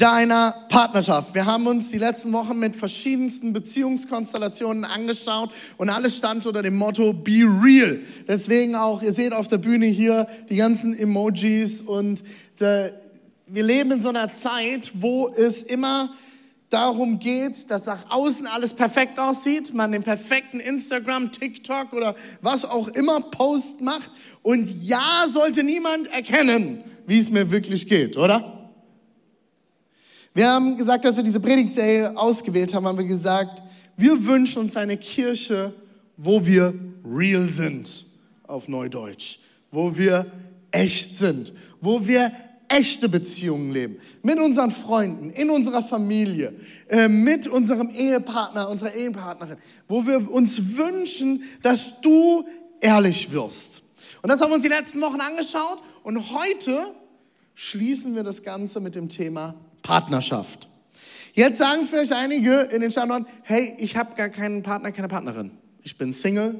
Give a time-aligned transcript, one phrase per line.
[0.00, 1.34] deiner Partnerschaft.
[1.34, 6.76] Wir haben uns die letzten Wochen mit verschiedensten Beziehungskonstellationen angeschaut und alles stand unter dem
[6.76, 7.98] Motto Be real.
[8.26, 12.22] Deswegen auch, ihr seht auf der Bühne hier die ganzen Emojis und
[12.60, 12.90] äh,
[13.46, 16.10] wir leben in so einer Zeit, wo es immer
[16.70, 22.64] darum geht, dass nach außen alles perfekt aussieht, man den perfekten Instagram, TikTok oder was
[22.64, 24.10] auch immer Post macht
[24.42, 28.57] und ja sollte niemand erkennen, wie es mir wirklich geht, oder?
[30.34, 33.62] Wir haben gesagt, dass wir diese Predigtserie ausgewählt haben, haben wir gesagt,
[33.96, 35.72] wir wünschen uns eine Kirche,
[36.16, 38.06] wo wir real sind,
[38.46, 40.26] auf Neudeutsch, wo wir
[40.70, 42.30] echt sind, wo wir
[42.68, 43.96] echte Beziehungen leben.
[44.22, 46.52] Mit unseren Freunden, in unserer Familie,
[46.88, 49.56] äh, mit unserem Ehepartner, unserer Ehepartnerin,
[49.88, 52.44] wo wir uns wünschen, dass du
[52.80, 53.82] ehrlich wirst.
[54.22, 56.92] Und das haben wir uns die letzten Wochen angeschaut und heute
[57.54, 60.68] schließen wir das Ganze mit dem Thema Partnerschaft.
[61.34, 65.52] Jetzt sagen vielleicht einige in den Standorten, hey, ich habe gar keinen Partner, keine Partnerin.
[65.82, 66.58] Ich bin Single,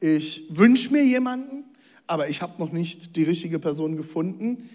[0.00, 1.64] ich wünsche mir jemanden,
[2.06, 4.68] aber ich habe noch nicht die richtige Person gefunden.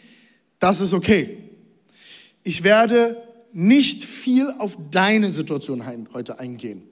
[0.60, 1.38] Das ist okay.
[2.44, 3.22] Ich werde
[3.54, 6.87] nicht viel auf deine Situation heute eingehen.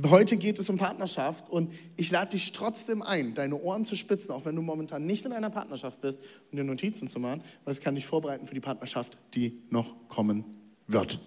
[0.00, 4.32] Heute geht es um Partnerschaft und ich lade dich trotzdem ein, deine Ohren zu spitzen,
[4.32, 6.18] auch wenn du momentan nicht in einer Partnerschaft bist
[6.50, 10.08] und dir Notizen zu machen, weil es kann dich vorbereiten für die Partnerschaft, die noch
[10.08, 10.44] kommen
[10.86, 11.20] wird.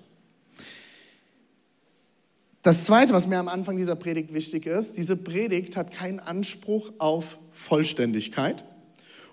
[2.63, 6.91] Das Zweite, was mir am Anfang dieser Predigt wichtig ist, diese Predigt hat keinen Anspruch
[6.97, 8.65] auf Vollständigkeit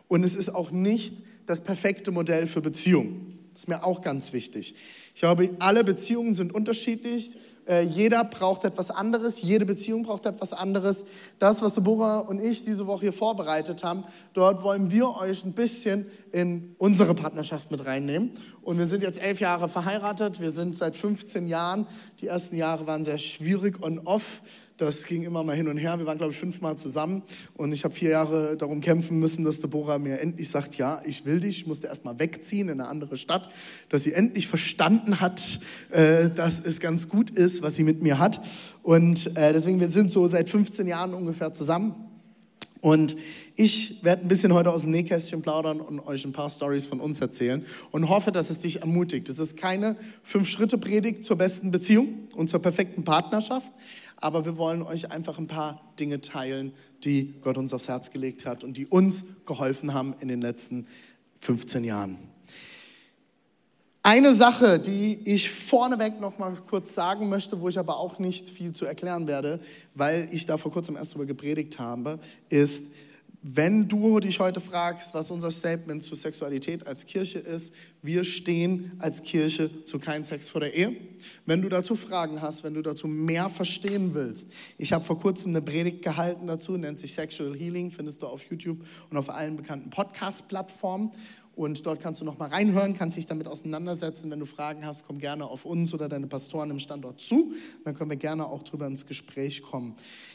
[0.09, 3.39] und es ist auch nicht das perfekte Modell für Beziehungen.
[3.53, 4.75] Das ist mir auch ganz wichtig.
[5.15, 7.37] Ich glaube, alle Beziehungen sind unterschiedlich.
[7.67, 11.05] Äh, jeder braucht etwas anderes, jede Beziehung braucht etwas anderes.
[11.39, 15.53] Das, was Deborah und ich diese Woche hier vorbereitet haben, dort wollen wir euch ein
[15.53, 18.33] bisschen in unsere Partnerschaft mit reinnehmen.
[18.63, 21.87] Und wir sind jetzt elf Jahre verheiratet, wir sind seit 15 Jahren.
[22.21, 24.43] Die ersten Jahre waren sehr schwierig und off.
[24.85, 25.97] Das ging immer mal hin und her.
[25.99, 27.23] Wir waren, glaube ich, fünfmal zusammen
[27.55, 31.25] und ich habe vier Jahre darum kämpfen müssen, dass Deborah mir endlich sagt, ja, ich
[31.25, 31.59] will dich.
[31.59, 33.49] Ich musste erst mal wegziehen in eine andere Stadt,
[33.91, 35.61] dass sie endlich verstanden hat,
[35.91, 38.41] äh, dass es ganz gut ist, was sie mit mir hat.
[38.83, 41.95] Und äh, deswegen, wir sind so seit 15 Jahren ungefähr zusammen.
[42.81, 43.15] Und
[43.55, 46.99] ich werde ein bisschen heute aus dem Nähkästchen plaudern und euch ein paar Stories von
[46.99, 49.29] uns erzählen und hoffe, dass es dich ermutigt.
[49.29, 49.95] Es ist keine
[50.25, 53.71] Fünf-Schritte-Predigt zur besten Beziehung und zur perfekten Partnerschaft,
[54.23, 56.73] aber wir wollen euch einfach ein paar Dinge teilen,
[57.05, 60.87] die Gott uns aufs Herz gelegt hat und die uns geholfen haben in den letzten
[61.41, 62.19] 15 Jahren.
[64.05, 68.49] Eine Sache, die ich vorneweg noch mal kurz sagen möchte, wo ich aber auch nicht
[68.49, 69.61] viel zu erklären werde,
[69.95, 72.19] weil ich da vor kurzem erst darüber gepredigt habe,
[72.49, 72.93] ist,
[73.43, 78.93] wenn du dich heute fragst, was unser Statement zu Sexualität als Kirche ist, wir stehen
[78.99, 80.97] als Kirche zu kein Sex vor der Ehe.
[81.45, 84.49] Wenn du dazu Fragen hast, wenn du dazu mehr verstehen willst,
[84.79, 88.49] ich habe vor kurzem eine Predigt gehalten dazu, nennt sich Sexual Healing, findest du auf
[88.49, 88.79] YouTube
[89.11, 91.11] und auf allen bekannten Podcast-Plattformen.
[91.55, 94.31] Und dort kannst du noch mal reinhören, kannst dich damit auseinandersetzen.
[94.31, 97.53] Wenn du Fragen hast, komm gerne auf uns oder deine Pastoren im Standort zu.
[97.85, 99.95] Dann können wir gerne auch drüber ins Gespräch kommen.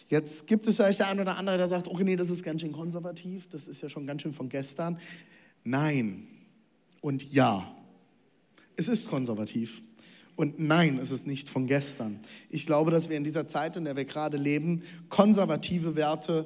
[0.09, 2.61] Jetzt gibt es vielleicht der eine oder andere, der sagt, oh nee, das ist ganz
[2.61, 5.00] schön konservativ, das ist ja schon ganz schön von gestern.
[5.63, 6.27] Nein
[7.01, 7.75] und ja,
[8.75, 9.81] es ist konservativ.
[10.35, 12.19] Und nein, es ist nicht von gestern.
[12.50, 16.45] Ich glaube, dass wir in dieser Zeit, in der wir gerade leben, konservative Werte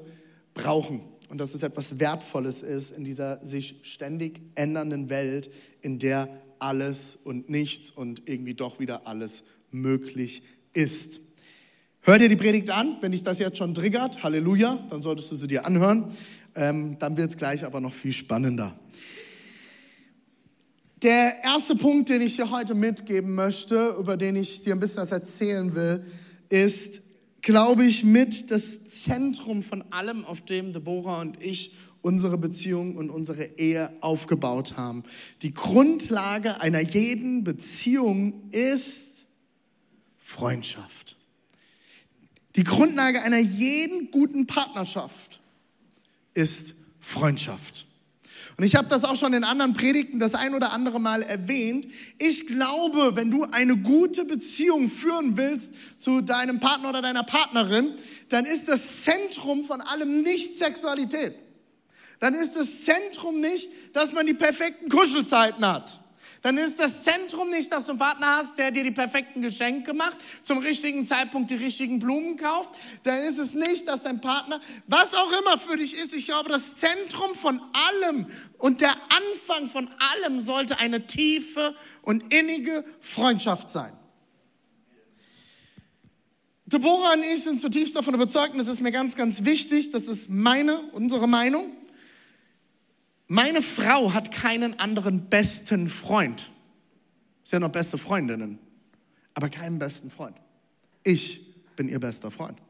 [0.54, 5.50] brauchen und dass es etwas Wertvolles ist in dieser sich ständig ändernden Welt,
[5.82, 6.28] in der
[6.60, 10.44] alles und nichts und irgendwie doch wieder alles möglich
[10.74, 11.22] ist.
[12.02, 15.38] Hör dir die Predigt an, wenn dich das jetzt schon triggert, Halleluja, dann solltest du
[15.38, 16.12] sie dir anhören.
[16.54, 18.78] Ähm, dann wird es gleich aber noch viel spannender.
[21.02, 25.04] Der erste Punkt, den ich dir heute mitgeben möchte, über den ich dir ein bisschen
[25.04, 26.04] was erzählen will,
[26.50, 27.02] ist,
[27.42, 33.10] glaube ich, mit das Zentrum von allem, auf dem Deborah und ich unsere Beziehung und
[33.10, 35.04] unsere Ehe aufgebaut haben.
[35.42, 39.26] Die Grundlage einer jeden Beziehung ist
[40.18, 41.18] Freundschaft.
[42.56, 45.42] Die Grundlage einer jeden guten Partnerschaft
[46.34, 47.86] ist Freundschaft.
[48.62, 51.88] Und ich habe das auch schon in anderen Predigten das ein oder andere Mal erwähnt.
[52.20, 57.90] Ich glaube, wenn du eine gute Beziehung führen willst zu deinem Partner oder deiner Partnerin,
[58.30, 61.34] dann ist das Zentrum von allem nicht Sexualität.
[62.20, 66.00] Dann ist das Zentrum nicht, dass man die perfekten Kuschelzeiten hat
[66.42, 69.94] dann ist das Zentrum nicht, dass du einen Partner hast, der dir die perfekten Geschenke
[69.94, 72.74] macht, zum richtigen Zeitpunkt die richtigen Blumen kauft.
[73.04, 76.50] Dann ist es nicht, dass dein Partner, was auch immer für dich ist, ich glaube,
[76.50, 78.26] das Zentrum von allem
[78.58, 83.94] und der Anfang von allem sollte eine tiefe und innige Freundschaft sein.
[86.66, 90.08] Deborah und ich sind zutiefst davon überzeugt, und das ist mir ganz, ganz wichtig, das
[90.08, 91.66] ist meine, unsere Meinung,
[93.32, 96.52] meine Frau hat keinen anderen besten Freund.
[97.44, 98.60] Sie haben noch beste Freundinnen,
[99.34, 100.36] aber keinen besten Freund.
[101.06, 102.62] Ich bin ihr bester Freund.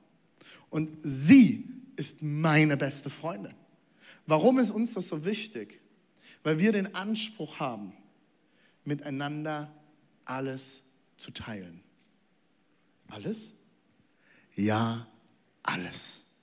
[0.70, 3.56] Und sie ist meine beste Freundin.
[4.28, 5.82] Warum ist uns das so wichtig?
[6.44, 7.94] Weil wir den Anspruch haben,
[8.86, 9.74] miteinander
[10.26, 10.84] alles
[11.18, 11.82] zu teilen.
[13.08, 13.56] Alles?
[14.54, 15.08] Ja,
[15.64, 16.36] alles.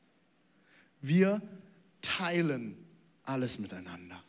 [1.01, 1.41] Wir
[2.01, 2.88] teilen
[3.29, 4.23] alles miteinander.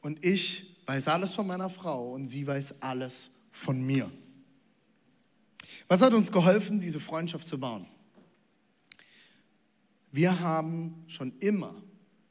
[0.00, 4.10] Und ich weiß alles von meiner Frau und sie weiß alles von mir.
[5.88, 7.86] Was hat uns geholfen, diese Freundschaft zu bauen?
[10.12, 11.74] Wir haben schon immer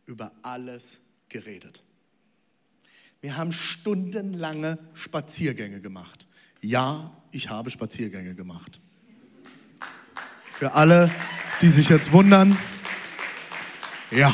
[0.06, 1.84] über alles geredet.
[3.22, 6.28] Wir haben stundenlange Spaziergänge gemacht.
[6.62, 8.80] Ja, ich habe Spaziergänge gemacht.
[10.54, 11.12] Für alle,
[11.62, 12.58] die sich jetzt wundern,
[14.12, 14.34] ja,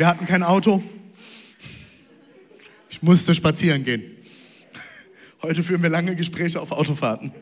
[0.00, 0.82] wir hatten kein Auto.
[2.88, 4.16] Ich musste spazieren gehen.
[5.42, 7.32] Heute führen wir lange Gespräche auf Autofahrten.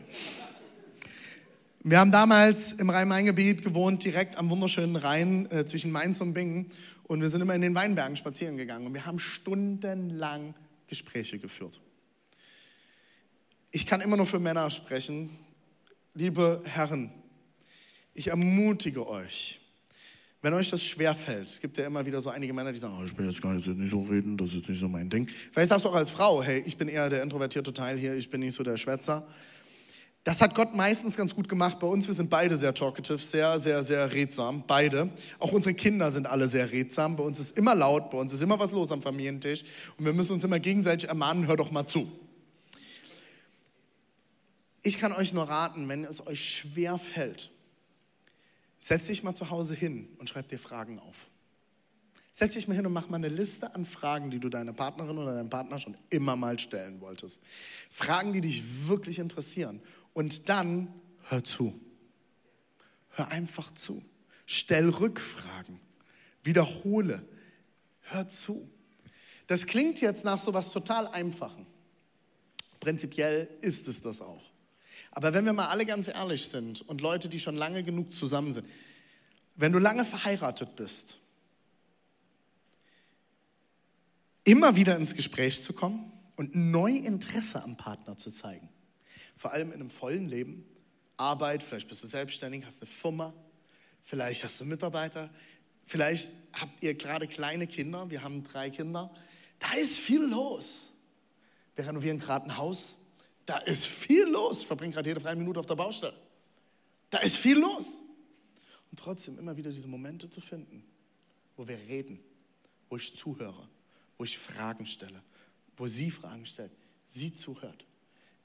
[1.83, 6.65] Wir haben damals im Rhein-Main-Gebiet gewohnt, direkt am wunderschönen Rhein äh, zwischen Mainz und Bingen.
[7.03, 8.87] Und wir sind immer in den Weinbergen spazieren gegangen.
[8.87, 10.53] Und wir haben stundenlang
[10.87, 11.79] Gespräche geführt.
[13.71, 15.29] Ich kann immer nur für Männer sprechen.
[16.13, 17.09] Liebe Herren,
[18.13, 19.58] ich ermutige euch,
[20.41, 23.03] wenn euch das schwerfällt, es gibt ja immer wieder so einige Männer, die sagen, oh,
[23.03, 25.27] ich bin jetzt gar nicht, nicht so reden, das ist nicht so mein Ding.
[25.27, 28.29] Vielleicht sagst du auch als Frau, hey, ich bin eher der introvertierte Teil hier, ich
[28.29, 29.27] bin nicht so der Schwätzer.
[30.23, 32.07] Das hat Gott meistens ganz gut gemacht bei uns.
[32.07, 34.63] Wir sind beide sehr talkative, sehr, sehr, sehr redsam.
[34.67, 35.09] Beide.
[35.39, 37.15] Auch unsere Kinder sind alle sehr redsam.
[37.15, 39.63] Bei uns ist immer laut, bei uns ist immer was los am Familientisch.
[39.97, 42.11] Und wir müssen uns immer gegenseitig ermahnen, hör doch mal zu.
[44.83, 47.49] Ich kann euch nur raten, wenn es euch schwer fällt,
[48.79, 51.29] Setz dich mal zu Hause hin und schreib dir Fragen auf.
[52.31, 55.17] Setz dich mal hin und mach mal eine Liste an Fragen, die du deiner Partnerin
[55.17, 57.43] oder deinem Partner schon immer mal stellen wolltest.
[57.89, 59.81] Fragen, die dich wirklich interessieren.
[60.13, 60.87] Und dann
[61.23, 61.77] hör zu.
[63.09, 64.01] Hör einfach zu.
[64.45, 65.81] Stell Rückfragen.
[66.43, 67.21] Wiederhole.
[68.03, 68.69] Hör zu.
[69.47, 71.65] Das klingt jetzt nach so was total Einfachen.
[72.79, 74.49] Prinzipiell ist es das auch.
[75.11, 78.53] Aber wenn wir mal alle ganz ehrlich sind und Leute, die schon lange genug zusammen
[78.53, 78.67] sind,
[79.55, 81.17] wenn du lange verheiratet bist,
[84.43, 88.69] immer wieder ins Gespräch zu kommen und neu Interesse am Partner zu zeigen.
[89.35, 90.65] Vor allem in einem vollen Leben,
[91.17, 93.33] Arbeit, vielleicht bist du selbstständig, hast eine Firma,
[94.01, 95.29] vielleicht hast du Mitarbeiter,
[95.85, 99.13] vielleicht habt ihr gerade kleine Kinder, wir haben drei Kinder.
[99.59, 100.93] Da ist viel los.
[101.75, 102.99] Wir renovieren gerade ein Haus,
[103.49, 104.61] da ist viel los.
[104.61, 106.13] Ich verbringe gerade jede freie Minute auf der Baustelle.
[107.09, 108.01] Da ist viel los.
[108.91, 110.83] Und trotzdem immer wieder diese Momente zu finden,
[111.57, 112.19] wo wir reden,
[112.89, 113.67] wo ich zuhöre,
[114.19, 115.23] wo ich Fragen stelle,
[115.77, 116.71] wo sie Fragen stellt,
[117.07, 117.85] sie zuhört.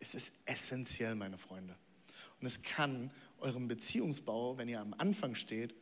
[0.00, 1.76] Es ist essentiell, meine Freunde.
[2.40, 5.74] Und es kann euren Beziehungsbau, wenn ihr am Anfang steht,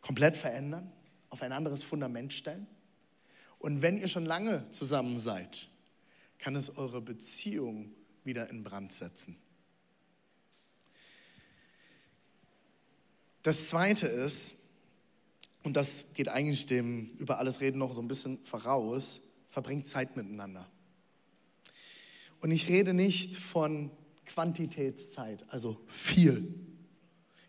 [0.00, 0.90] komplett verändern,
[1.30, 2.66] auf ein anderes Fundament stellen.
[3.60, 5.68] Und wenn ihr schon lange zusammen seid,
[6.38, 7.92] kann es eure Beziehung
[8.28, 9.36] wieder in Brand setzen.
[13.42, 14.66] Das Zweite ist,
[15.62, 20.16] und das geht eigentlich dem über alles reden noch so ein bisschen voraus, verbringt Zeit
[20.16, 20.70] miteinander.
[22.40, 23.90] Und ich rede nicht von
[24.26, 26.54] Quantitätszeit, also viel.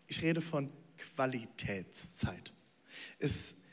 [0.06, 2.54] Ich rede von Qualitätszeit.
[3.18, 3.64] Es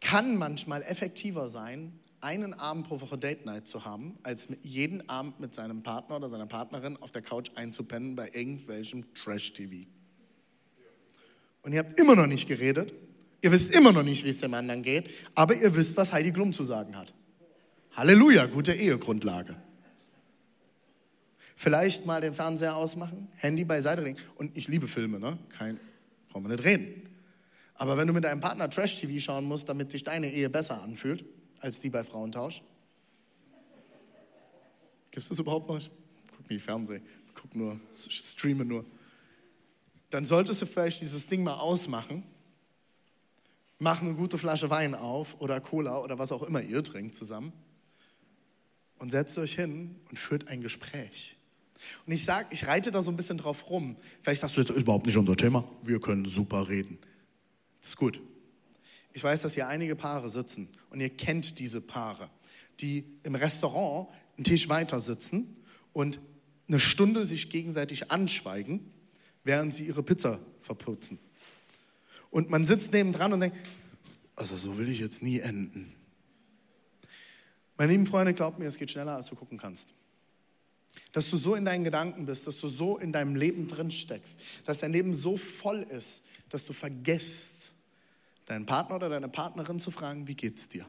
[0.00, 5.40] kann manchmal effektiver sein, einen Abend pro Woche Date Night zu haben, als jeden Abend
[5.40, 9.86] mit seinem Partner oder seiner Partnerin auf der Couch einzupennen bei irgendwelchem Trash-TV.
[11.62, 12.92] Und ihr habt immer noch nicht geredet,
[13.40, 16.32] ihr wisst immer noch nicht, wie es dem anderen geht, aber ihr wisst, was Heidi
[16.32, 17.12] Klum zu sagen hat.
[17.92, 19.56] Halleluja, gute Ehegrundlage.
[21.56, 24.16] Vielleicht mal den Fernseher ausmachen, Handy beiseite legen.
[24.36, 25.38] Und ich liebe Filme, ne?
[25.48, 25.80] Kein,
[26.28, 27.02] brauchen wir nicht reden.
[27.74, 31.24] Aber wenn du mit deinem Partner Trash-TV schauen musst, damit sich deine Ehe besser anfühlt,
[31.60, 32.62] als die bei Frauentausch.
[35.10, 35.78] Gibt es das überhaupt noch?
[35.78, 35.90] Ich
[36.36, 37.02] guck nie Fernsehen,
[37.34, 38.84] guck nur, streame nur.
[40.10, 42.22] Dann solltest du vielleicht dieses Ding mal ausmachen,
[43.78, 47.52] mach eine gute Flasche Wein auf oder Cola oder was auch immer ihr trinkt zusammen
[48.98, 51.36] und setzt euch hin und führt ein Gespräch.
[52.06, 53.96] Und ich sage, ich reite da so ein bisschen drauf rum.
[54.22, 55.64] Vielleicht sagst du, das ist überhaupt nicht unser Thema.
[55.84, 56.98] Wir können super reden.
[57.78, 58.20] Das ist gut.
[59.12, 62.28] Ich weiß, dass hier einige Paare sitzen und ihr kennt diese Paare,
[62.80, 65.56] die im Restaurant einen Tisch weiter sitzen
[65.92, 66.20] und
[66.68, 68.92] eine Stunde sich gegenseitig anschweigen,
[69.44, 71.18] während sie ihre Pizza verputzen.
[72.30, 73.56] Und man sitzt nebendran und denkt,
[74.36, 75.92] also so will ich jetzt nie enden.
[77.76, 79.94] Meine lieben Freunde, glaubt mir, es geht schneller, als du gucken kannst.
[81.12, 84.40] Dass du so in deinen Gedanken bist, dass du so in deinem Leben drin steckst,
[84.66, 87.74] dass dein Leben so voll ist, dass du vergisst,
[88.48, 90.86] deinen Partner oder deine Partnerin zu fragen, wie geht's dir?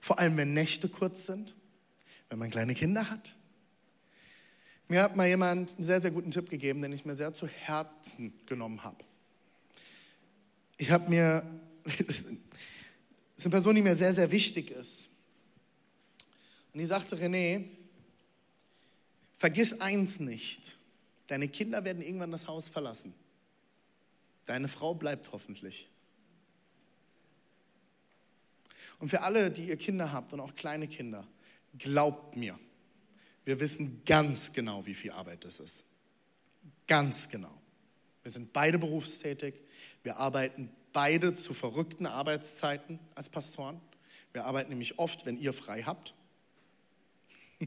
[0.00, 1.54] Vor allem, wenn Nächte kurz sind,
[2.30, 3.36] wenn man kleine Kinder hat.
[4.88, 7.46] Mir hat mal jemand einen sehr, sehr guten Tipp gegeben, den ich mir sehr zu
[7.46, 9.04] Herzen genommen habe.
[10.76, 11.44] Ich habe mir,
[11.84, 15.10] das ist eine Person, die mir sehr, sehr wichtig ist.
[16.72, 17.64] Und die sagte, René,
[19.34, 20.76] vergiss eins nicht,
[21.28, 23.14] deine Kinder werden irgendwann das Haus verlassen.
[24.46, 25.88] Deine Frau bleibt hoffentlich.
[28.98, 31.26] Und für alle, die ihr Kinder habt und auch kleine Kinder,
[31.78, 32.58] glaubt mir,
[33.44, 35.84] wir wissen ganz genau, wie viel Arbeit das ist.
[36.86, 37.52] Ganz genau.
[38.22, 39.54] Wir sind beide berufstätig.
[40.02, 43.80] Wir arbeiten beide zu verrückten Arbeitszeiten als Pastoren.
[44.32, 46.14] Wir arbeiten nämlich oft, wenn ihr frei habt.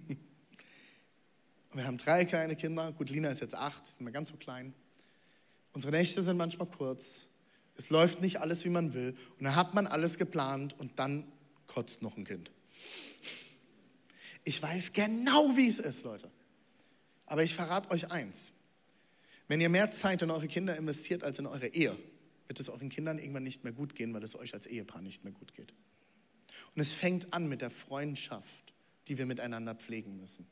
[1.74, 2.91] wir haben drei kleine Kinder.
[2.93, 4.74] Gut, Lina ist jetzt acht, ist mehr ganz so klein.
[5.74, 7.27] Unsere Nächte sind manchmal kurz.
[7.77, 9.15] Es läuft nicht alles, wie man will.
[9.38, 11.31] Und dann hat man alles geplant und dann
[11.67, 12.51] kotzt noch ein Kind.
[14.43, 16.31] Ich weiß genau, wie es ist, Leute.
[17.25, 18.53] Aber ich verrate euch eins.
[19.48, 21.98] Wenn ihr mehr Zeit in eure Kinder investiert als in eure Ehe,
[22.48, 25.24] wird es euren Kindern irgendwann nicht mehr gut gehen, weil es euch als Ehepaar nicht
[25.24, 25.74] mehr gut geht.
[26.75, 28.74] Und es fängt an mit der Freundschaft,
[29.07, 30.48] die wir miteinander pflegen müssen.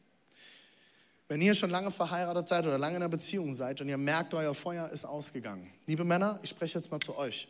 [1.28, 4.34] Wenn ihr schon lange verheiratet seid oder lange in einer Beziehung seid und ihr merkt,
[4.36, 5.68] euer Feuer ist ausgegangen.
[5.88, 7.48] Liebe Männer, ich spreche jetzt mal zu euch.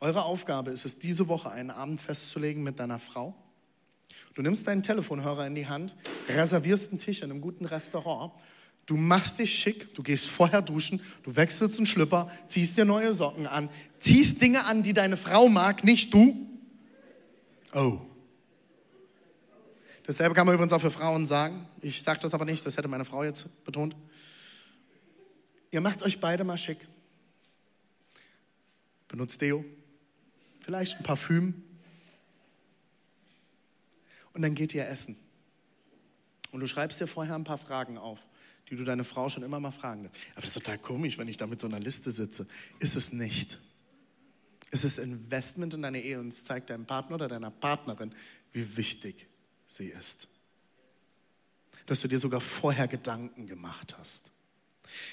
[0.00, 3.34] Eure Aufgabe ist es, diese Woche einen Abend festzulegen mit deiner Frau.
[4.34, 5.96] Du nimmst deinen Telefonhörer in die Hand,
[6.28, 8.32] reservierst einen Tisch in einem guten Restaurant,
[8.86, 13.12] du machst dich schick, du gehst vorher duschen, du wechselst einen Schlüpper, ziehst dir neue
[13.12, 13.68] Socken an,
[13.98, 16.46] ziehst Dinge an, die deine Frau mag, nicht du.
[17.74, 17.98] Oh.
[20.08, 21.68] Dasselbe kann man übrigens auch für Frauen sagen.
[21.82, 23.94] Ich sage das aber nicht, das hätte meine Frau jetzt betont.
[25.70, 26.78] Ihr macht euch beide mal schick.
[29.08, 29.62] Benutzt Deo,
[30.60, 31.62] vielleicht ein Parfüm.
[34.32, 35.14] Und dann geht ihr essen.
[36.52, 38.28] Und du schreibst dir vorher ein paar Fragen auf,
[38.70, 40.16] die du deine Frau schon immer mal fragen willst.
[40.32, 42.46] Aber das ist total komisch, wenn ich da mit so einer Liste sitze.
[42.78, 43.58] Ist es nicht.
[44.70, 48.10] Es ist Investment in deine Ehe und es zeigt deinem Partner oder deiner Partnerin,
[48.52, 49.27] wie wichtig
[49.68, 50.26] sie ist.
[51.86, 54.32] Dass du dir sogar vorher Gedanken gemacht hast.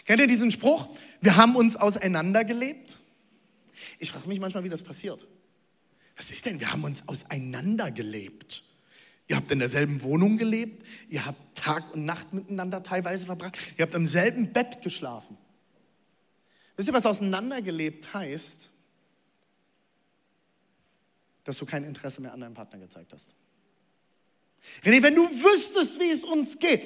[0.06, 0.90] Kennt ihr diesen Spruch?
[1.22, 2.98] Wir haben uns auseinandergelebt.
[4.00, 5.28] Ich frage mich manchmal, wie das passiert.
[6.16, 6.60] Was ist denn?
[6.60, 8.64] Wir haben uns auseinandergelebt.
[9.28, 13.84] Ihr habt in derselben Wohnung gelebt, ihr habt Tag und Nacht miteinander teilweise verbracht, ihr
[13.84, 15.36] habt im selben Bett geschlafen.
[16.78, 18.70] Wisst ihr, was auseinandergelebt heißt?
[21.44, 23.34] Dass du kein Interesse mehr an deinem Partner gezeigt hast.
[24.84, 26.84] René, wenn du wüsstest, wie es uns geht,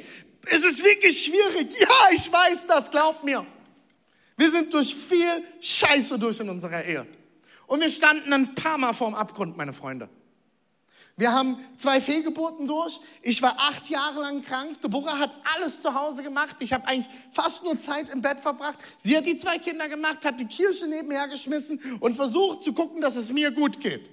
[0.47, 1.79] ist es wirklich schwierig.
[1.79, 3.45] Ja, ich weiß das, glaub mir.
[4.37, 7.05] Wir sind durch viel Scheiße durch in unserer Ehe.
[7.67, 10.09] Und wir standen ein paar Mal vorm Abgrund, meine Freunde.
[11.17, 13.01] Wir haben zwei Fehlgeburten durch.
[13.21, 14.79] Ich war acht Jahre lang krank.
[14.79, 16.55] Deborah hat alles zu Hause gemacht.
[16.61, 18.77] Ich habe eigentlich fast nur Zeit im Bett verbracht.
[18.97, 23.01] Sie hat die zwei Kinder gemacht, hat die Kirche nebenher geschmissen und versucht zu gucken,
[23.01, 24.09] dass es mir gut geht.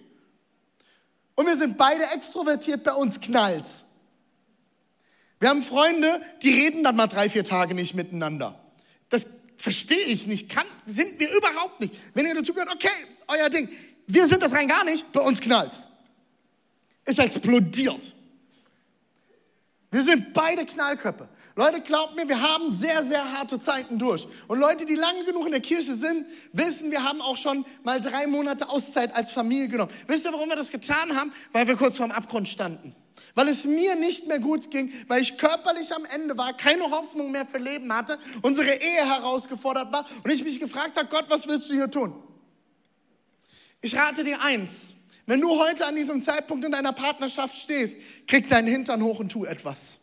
[1.36, 3.86] Und wir sind beide extrovertiert, bei uns knallt's.
[5.38, 8.58] Wir haben Freunde, die reden dann mal drei, vier Tage nicht miteinander.
[9.10, 9.26] Das
[9.56, 11.94] verstehe ich nicht, kann, sind wir überhaupt nicht.
[12.14, 12.88] Wenn ihr dazu gehört, okay,
[13.28, 13.68] euer Ding.
[14.06, 15.88] Wir sind das rein gar nicht, bei uns knallt's.
[17.04, 18.14] Es explodiert.
[19.96, 21.26] Wir sind beide Knallköpfe.
[21.54, 24.28] Leute, glaubt mir, wir haben sehr, sehr harte Zeiten durch.
[24.46, 27.98] Und Leute, die lange genug in der Kirche sind, wissen, wir haben auch schon mal
[27.98, 29.90] drei Monate Auszeit als Familie genommen.
[30.06, 31.32] Wisst ihr, warum wir das getan haben?
[31.52, 32.94] Weil wir kurz vorm Abgrund standen.
[33.34, 37.30] Weil es mir nicht mehr gut ging, weil ich körperlich am Ende war, keine Hoffnung
[37.30, 41.48] mehr für Leben hatte, unsere Ehe herausgefordert war und ich mich gefragt habe, Gott, was
[41.48, 42.12] willst du hier tun?
[43.80, 44.92] Ich rate dir eins,
[45.26, 49.30] Wenn du heute an diesem Zeitpunkt in deiner Partnerschaft stehst, krieg deinen Hintern hoch und
[49.30, 50.02] tu etwas.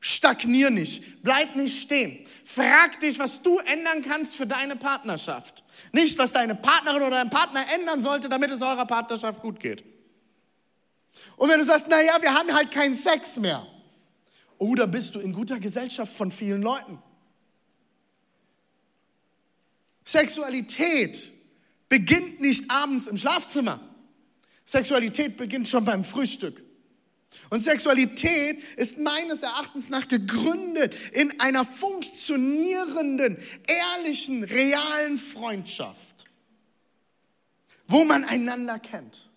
[0.00, 2.26] Stagnier nicht, bleib nicht stehen.
[2.44, 5.64] Frag dich, was du ändern kannst für deine Partnerschaft.
[5.92, 9.84] Nicht, was deine Partnerin oder dein Partner ändern sollte, damit es eurer Partnerschaft gut geht.
[11.36, 13.66] Und wenn du sagst, naja, wir haben halt keinen Sex mehr.
[14.58, 16.98] Oder bist du in guter Gesellschaft von vielen Leuten?
[20.04, 21.32] Sexualität
[21.88, 23.80] beginnt nicht abends im Schlafzimmer.
[24.64, 26.62] Sexualität beginnt schon beim Frühstück.
[27.50, 36.24] Und Sexualität ist meines Erachtens nach gegründet in einer funktionierenden, ehrlichen, realen Freundschaft,
[37.86, 39.28] wo man einander kennt.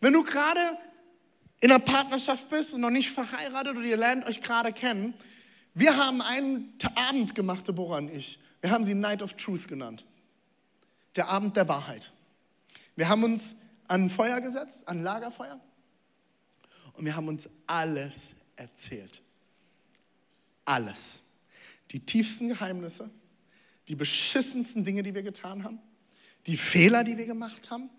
[0.00, 0.60] Wenn du gerade
[1.60, 5.14] in einer Partnerschaft bist und noch nicht verheiratet oder ihr lernt euch gerade kennen,
[5.74, 6.76] wir haben einen
[7.08, 8.38] Abend gemacht, Deborah und ich.
[8.60, 10.04] Wir haben sie Night of Truth genannt.
[11.16, 12.12] Der Abend der Wahrheit.
[12.96, 13.56] Wir haben uns
[13.88, 15.60] an Feuer gesetzt, an Lagerfeuer
[16.94, 19.22] und wir haben uns alles erzählt.
[20.64, 21.30] Alles.
[21.90, 23.10] Die tiefsten Geheimnisse,
[23.88, 25.80] die beschissensten Dinge, die wir getan haben,
[26.46, 27.90] die Fehler, die wir gemacht haben,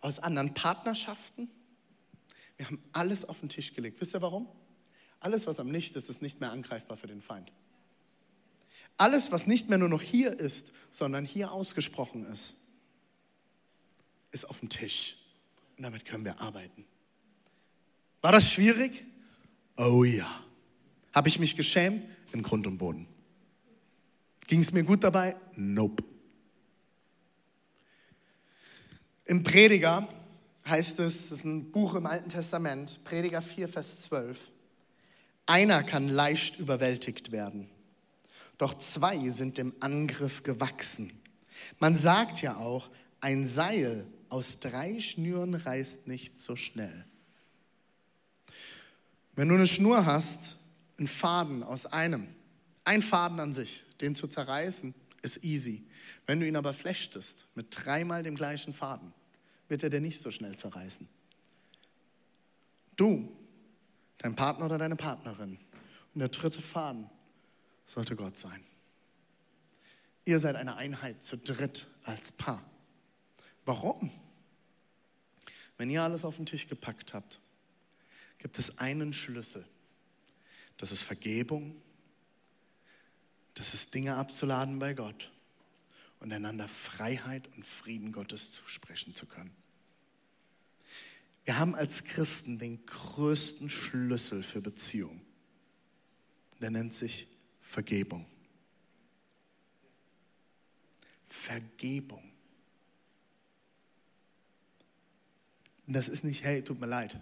[0.00, 1.50] aus anderen Partnerschaften.
[2.56, 4.00] Wir haben alles auf den Tisch gelegt.
[4.00, 4.48] Wisst ihr warum?
[5.20, 7.52] Alles, was am Licht ist, ist nicht mehr angreifbar für den Feind.
[8.96, 12.66] Alles, was nicht mehr nur noch hier ist, sondern hier ausgesprochen ist,
[14.30, 15.29] ist auf dem Tisch.
[15.80, 16.84] Und damit können wir arbeiten.
[18.20, 19.06] War das schwierig?
[19.78, 20.28] Oh ja.
[21.14, 22.06] Habe ich mich geschämt?
[22.32, 23.06] In Grund und Boden.
[24.46, 25.36] Ging es mir gut dabei?
[25.56, 26.04] Nope.
[29.24, 30.06] Im Prediger
[30.68, 34.52] heißt es, das ist ein Buch im Alten Testament, Prediger 4, Vers 12.
[35.46, 37.70] Einer kann leicht überwältigt werden,
[38.58, 41.10] doch zwei sind dem Angriff gewachsen.
[41.78, 42.90] Man sagt ja auch,
[43.22, 47.04] ein Seil aus drei Schnüren reißt nicht so schnell.
[49.34, 50.58] Wenn du eine Schnur hast,
[50.98, 52.26] einen Faden aus einem,
[52.84, 55.86] ein Faden an sich, den zu zerreißen, ist easy.
[56.26, 59.12] Wenn du ihn aber flechtest mit dreimal dem gleichen Faden,
[59.68, 61.08] wird er dir nicht so schnell zerreißen.
[62.96, 63.34] Du,
[64.18, 65.58] dein Partner oder deine Partnerin
[66.14, 67.08] und der dritte Faden
[67.86, 68.62] sollte Gott sein.
[70.24, 72.62] Ihr seid eine Einheit zu dritt als Paar.
[73.64, 74.10] Warum?
[75.76, 77.40] Wenn ihr alles auf den Tisch gepackt habt,
[78.38, 79.66] gibt es einen Schlüssel.
[80.76, 81.80] Das ist Vergebung,
[83.54, 85.30] das ist Dinge abzuladen bei Gott
[86.20, 89.54] und einander Freiheit und Frieden Gottes zusprechen zu können.
[91.44, 95.20] Wir haben als Christen den größten Schlüssel für Beziehung.
[96.60, 97.26] Der nennt sich
[97.60, 98.26] Vergebung.
[101.26, 102.29] Vergebung.
[105.90, 107.18] Und das ist nicht, hey, tut mir leid.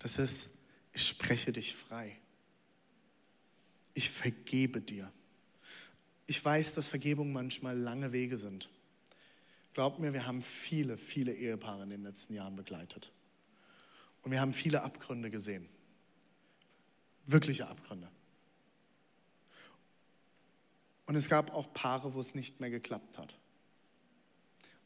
[0.00, 0.50] Das ist,
[0.92, 2.18] ich spreche dich frei.
[3.94, 5.12] Ich vergebe dir.
[6.26, 8.68] Ich weiß, dass Vergebung manchmal lange Wege sind.
[9.74, 13.12] Glaubt mir, wir haben viele, viele Ehepaare in den letzten Jahren begleitet.
[14.22, 15.68] Und wir haben viele Abgründe gesehen.
[17.26, 18.10] Wirkliche Abgründe.
[21.06, 23.36] Und es gab auch Paare, wo es nicht mehr geklappt hat.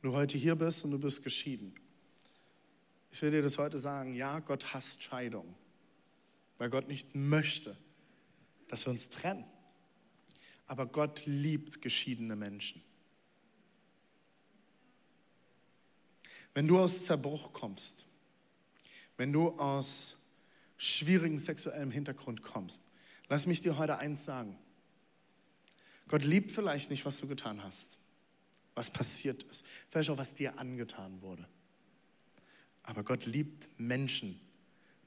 [0.03, 1.75] Wenn du heute hier bist und du bist geschieden,
[3.13, 5.55] ich will dir das heute sagen, ja, Gott hasst Scheidung,
[6.57, 7.77] weil Gott nicht möchte,
[8.69, 9.45] dass wir uns trennen.
[10.67, 12.83] Aber Gott liebt geschiedene Menschen.
[16.55, 18.07] Wenn du aus Zerbruch kommst,
[19.19, 20.23] wenn du aus
[20.79, 22.83] schwierigem sexuellem Hintergrund kommst,
[23.29, 24.59] lass mich dir heute eins sagen.
[26.09, 27.99] Gott liebt vielleicht nicht, was du getan hast,
[28.75, 31.47] was passiert ist, vielleicht auch, was dir angetan wurde.
[32.85, 34.41] Aber Gott liebt Menschen,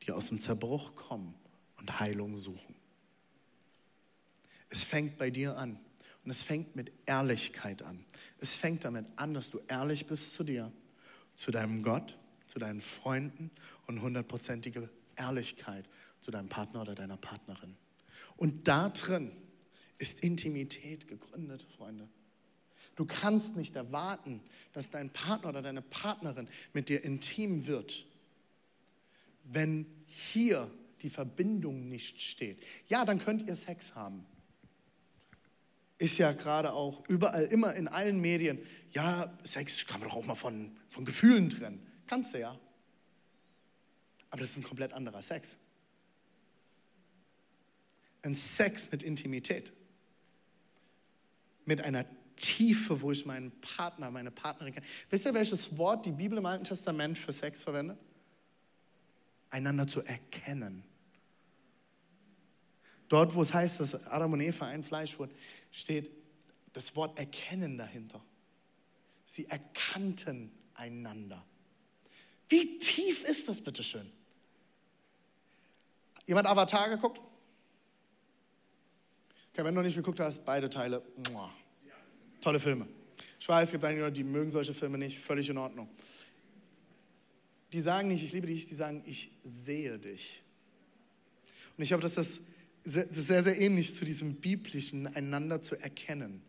[0.03, 1.35] die aus dem Zerbruch kommen
[1.77, 2.75] und Heilung suchen.
[4.69, 5.79] Es fängt bei dir an
[6.23, 8.03] und es fängt mit Ehrlichkeit an.
[8.39, 10.71] Es fängt damit an, dass du ehrlich bist zu dir,
[11.35, 13.51] zu deinem Gott, zu deinen Freunden
[13.87, 15.85] und hundertprozentige Ehrlichkeit
[16.19, 17.75] zu deinem Partner oder deiner Partnerin.
[18.37, 19.31] Und da drin
[19.97, 22.09] ist Intimität gegründet, Freunde.
[22.95, 28.05] Du kannst nicht erwarten, dass dein Partner oder deine Partnerin mit dir intim wird,
[29.43, 32.57] wenn hier die Verbindung nicht steht.
[32.87, 34.25] Ja, dann könnt ihr Sex haben.
[35.97, 38.59] Ist ja gerade auch überall, immer in allen Medien.
[38.91, 41.85] Ja, Sex kann man doch auch mal von, von Gefühlen trennen.
[42.07, 42.59] Kannst du ja.
[44.29, 45.57] Aber das ist ein komplett anderer Sex.
[48.23, 49.71] Ein Sex mit Intimität.
[51.65, 54.85] Mit einer Tiefe, wo ich meinen Partner, meine Partnerin kenne.
[55.09, 57.97] Wisst ihr, welches Wort die Bibel im Alten Testament für Sex verwendet?
[59.49, 60.83] Einander zu erkennen.
[63.07, 65.33] Dort, wo es heißt, dass Adam und Eva ein Fleisch wurden,
[65.71, 66.09] steht
[66.73, 68.21] das Wort erkennen dahinter.
[69.25, 71.43] Sie erkannten einander.
[72.49, 74.11] Wie tief ist das bitte schön?
[76.25, 77.21] Jemand Avatar geguckt?
[79.51, 81.01] Okay, wenn du nicht geguckt hast, beide Teile.
[81.31, 81.51] Muah.
[82.45, 82.87] Tolle Filme.
[83.39, 85.89] Ich weiß, es gibt einige, die mögen solche Filme nicht, völlig in Ordnung.
[87.73, 90.43] Die sagen nicht, ich liebe dich, die sagen, ich sehe dich.
[91.75, 92.41] Und ich glaube, dass das
[92.83, 96.43] sehr, sehr ähnlich zu diesem biblischen einander zu erkennen.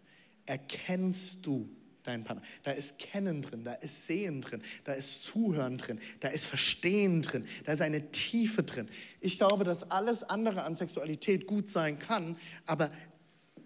[0.45, 1.67] Erkennst du
[2.03, 2.43] deinen Partner?
[2.65, 7.23] Da ist Kennen drin, da ist Sehen drin, da ist Zuhören drin, da ist Verstehen
[7.23, 8.87] drin, da ist eine Tiefe drin.
[9.23, 12.91] Ich glaube, dass alles andere an Sexualität gut sein kann, aber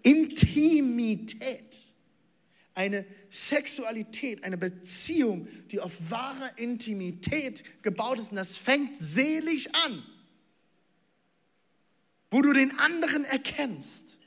[0.01, 1.91] Intimität,
[2.73, 10.03] eine Sexualität, eine Beziehung, die auf wahrer Intimität gebaut ist, und das fängt selig an,
[12.29, 14.19] wo du den anderen erkennst,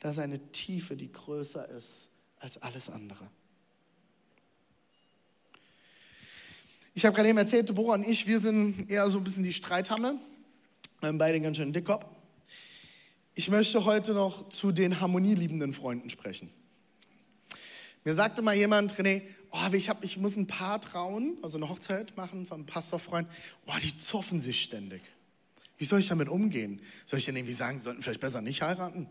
[0.00, 3.30] da ist eine Tiefe, die größer ist als alles andere.
[6.94, 9.52] Ich habe gerade eben erzählt, Deborah und ich, wir sind eher so ein bisschen die
[9.52, 10.18] Streithammel,
[11.00, 12.04] beide ganz schön dickkopf.
[13.34, 16.50] Ich möchte heute noch zu den harmonieliebenden Freunden sprechen.
[18.06, 21.68] Mir sagte mal jemand, René, oh, ich, hab, ich muss ein Paar trauen, also eine
[21.68, 23.26] Hochzeit machen von einem Pastorfreund.
[23.66, 25.02] Oh, die zoffen sich ständig.
[25.76, 26.80] Wie soll ich damit umgehen?
[27.04, 29.08] Soll ich denn irgendwie sagen, sollten vielleicht besser nicht heiraten?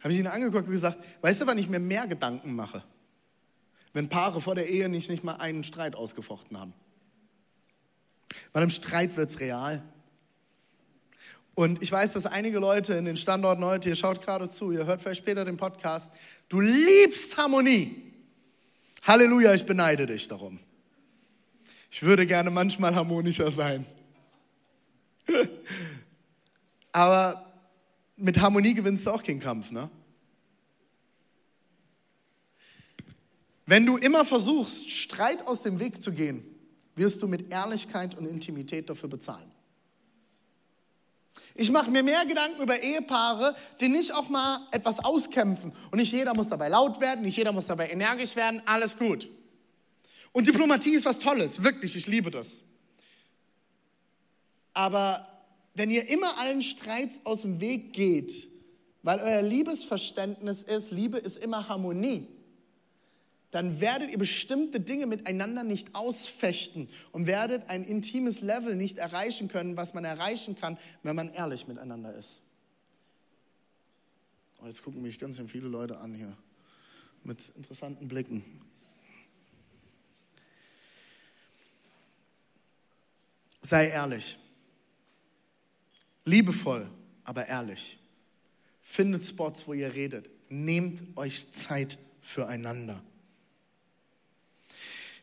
[0.00, 2.82] Habe ich ihn angeguckt und gesagt, weißt du, wann ich mir mehr Gedanken mache?
[3.92, 6.72] Wenn Paare vor der Ehe nicht, nicht mal einen Streit ausgefochten haben.
[8.54, 9.82] Weil im Streit wird es real.
[11.56, 14.84] Und ich weiß, dass einige Leute in den Standorten heute, ihr schaut gerade zu, ihr
[14.84, 16.12] hört vielleicht später den Podcast,
[16.50, 18.12] du liebst Harmonie.
[19.04, 20.58] Halleluja, ich beneide dich darum.
[21.90, 23.86] Ich würde gerne manchmal harmonischer sein.
[26.92, 27.50] Aber
[28.16, 29.88] mit Harmonie gewinnst du auch keinen Kampf, ne?
[33.64, 36.44] Wenn du immer versuchst, Streit aus dem Weg zu gehen,
[36.96, 39.55] wirst du mit Ehrlichkeit und Intimität dafür bezahlen.
[41.56, 45.72] Ich mache mir mehr Gedanken über Ehepaare, die nicht auch mal etwas auskämpfen.
[45.90, 49.28] Und nicht jeder muss dabei laut werden, nicht jeder muss dabei energisch werden, alles gut.
[50.32, 52.64] Und Diplomatie ist was Tolles, wirklich, ich liebe das.
[54.74, 55.26] Aber
[55.74, 58.48] wenn ihr immer allen Streits aus dem Weg geht,
[59.02, 62.28] weil euer Liebesverständnis ist, Liebe ist immer Harmonie,
[63.50, 69.48] dann werdet ihr bestimmte Dinge miteinander nicht ausfechten und werdet ein intimes Level nicht erreichen
[69.48, 72.40] können, was man erreichen kann, wenn man ehrlich miteinander ist.
[74.62, 76.36] Oh, jetzt gucken mich ganz schön viele Leute an hier
[77.24, 78.44] mit interessanten Blicken.
[83.62, 84.38] Sei ehrlich.
[86.24, 86.88] Liebevoll,
[87.24, 87.98] aber ehrlich.
[88.80, 90.28] Findet Spots, wo ihr redet.
[90.48, 93.02] Nehmt euch Zeit füreinander.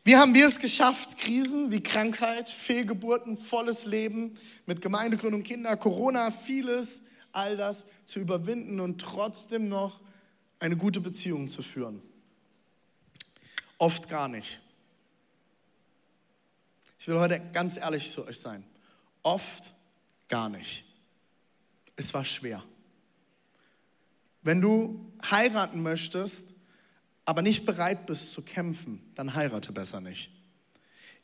[0.04, 4.34] Wie haben wir es geschafft, Krisen wie Krankheit, Fehlgeburten, volles Leben
[4.66, 10.02] mit Gemeindegründung, Kinder, Corona, vieles, all das zu überwinden und trotzdem noch
[10.58, 12.02] eine gute Beziehung zu führen?
[13.78, 14.60] Oft gar nicht.
[16.98, 18.62] Ich will heute ganz ehrlich zu euch sein.
[19.22, 19.74] Oft
[20.28, 20.84] gar nicht.
[21.96, 22.62] Es war schwer.
[24.42, 26.53] Wenn du heiraten möchtest,
[27.24, 30.30] aber nicht bereit bist zu kämpfen, dann heirate besser nicht.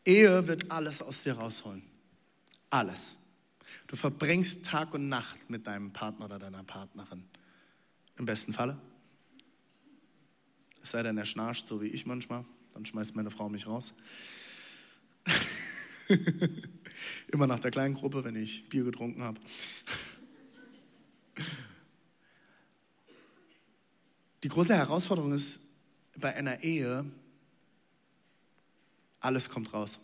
[0.04, 1.82] Ehe wird alles aus dir rausholen.
[2.70, 3.18] Alles.
[3.86, 7.24] Du verbringst Tag und Nacht mit deinem Partner oder deiner Partnerin.
[8.16, 8.78] Im besten Falle.
[10.82, 12.44] Es sei denn, er schnarcht, so wie ich manchmal.
[12.72, 13.94] Dann schmeißt meine Frau mich raus.
[17.28, 19.40] Immer nach der kleinen Gruppe, wenn ich Bier getrunken habe.
[24.42, 25.60] Die große Herausforderung ist,
[26.20, 27.04] bei einer Ehe,
[29.20, 30.00] alles kommt raus.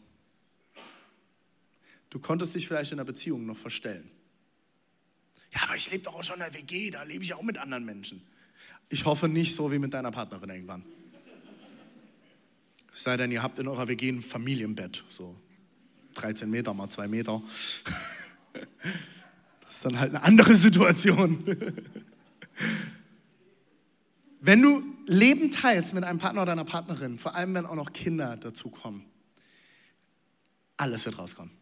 [2.11, 4.11] Du konntest dich vielleicht in einer Beziehung noch verstellen.
[5.53, 7.59] Ja, aber ich lebe doch auch schon in einer WG, da lebe ich auch mit
[7.59, 8.23] anderen Menschen.
[8.89, 10.85] Ich hoffe nicht so wie mit deiner Partnerin irgendwann.
[12.93, 15.39] Es sei denn, ihr habt in eurer WG ein Familienbett, so
[16.15, 17.43] 13 Meter mal 2 Meter.
[19.69, 21.45] Das ist dann halt eine andere Situation.
[24.41, 27.93] Wenn du Leben teilst mit einem Partner oder einer Partnerin, vor allem wenn auch noch
[27.93, 29.05] Kinder dazukommen,
[30.77, 31.53] alles wird rauskommen.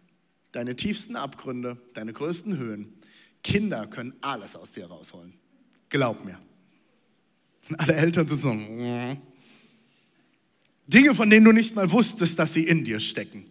[0.53, 2.95] Deine tiefsten Abgründe, deine größten Höhen.
[3.43, 5.35] Kinder können alles aus dir rausholen.
[5.91, 6.39] Glaub mir.
[7.69, 9.21] Und alle Eltern sind so, mm.
[10.87, 13.51] Dinge, von denen du nicht mal wusstest, dass sie in dir stecken.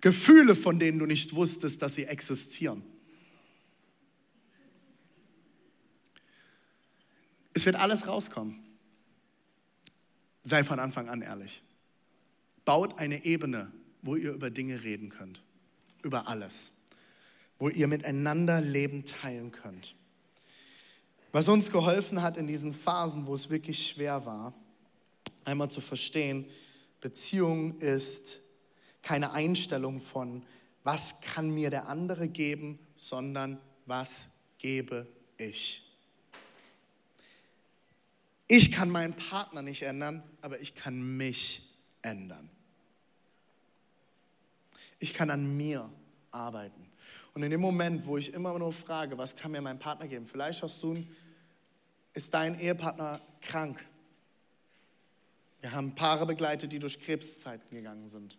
[0.00, 2.82] Gefühle, von denen du nicht wusstest, dass sie existieren.
[7.58, 8.56] Es wird alles rauskommen.
[10.44, 11.64] Sei von Anfang an ehrlich.
[12.64, 15.42] Baut eine Ebene, wo ihr über Dinge reden könnt.
[16.04, 16.82] Über alles.
[17.58, 19.96] Wo ihr miteinander Leben teilen könnt.
[21.32, 24.54] Was uns geholfen hat in diesen Phasen, wo es wirklich schwer war,
[25.44, 26.46] einmal zu verstehen,
[27.00, 28.38] Beziehung ist
[29.02, 30.46] keine Einstellung von,
[30.84, 35.87] was kann mir der andere geben, sondern was gebe ich.
[38.48, 41.62] Ich kann meinen Partner nicht ändern, aber ich kann mich
[42.00, 42.48] ändern.
[44.98, 45.90] Ich kann an mir
[46.30, 46.88] arbeiten.
[47.34, 50.26] Und in dem Moment, wo ich immer nur frage, was kann mir mein Partner geben,
[50.26, 50.96] vielleicht hast du,
[52.14, 53.84] ist dein Ehepartner krank.
[55.60, 58.38] Wir haben Paare begleitet, die durch Krebszeiten gegangen sind,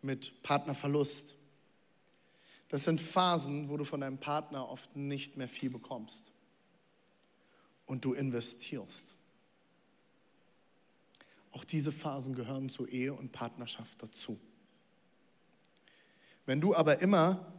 [0.00, 1.36] mit Partnerverlust.
[2.68, 6.32] Das sind Phasen, wo du von deinem Partner oft nicht mehr viel bekommst
[7.86, 9.18] und du investierst.
[11.54, 14.40] Auch diese Phasen gehören zur Ehe und Partnerschaft dazu.
[16.46, 17.52] Wenn du aber immer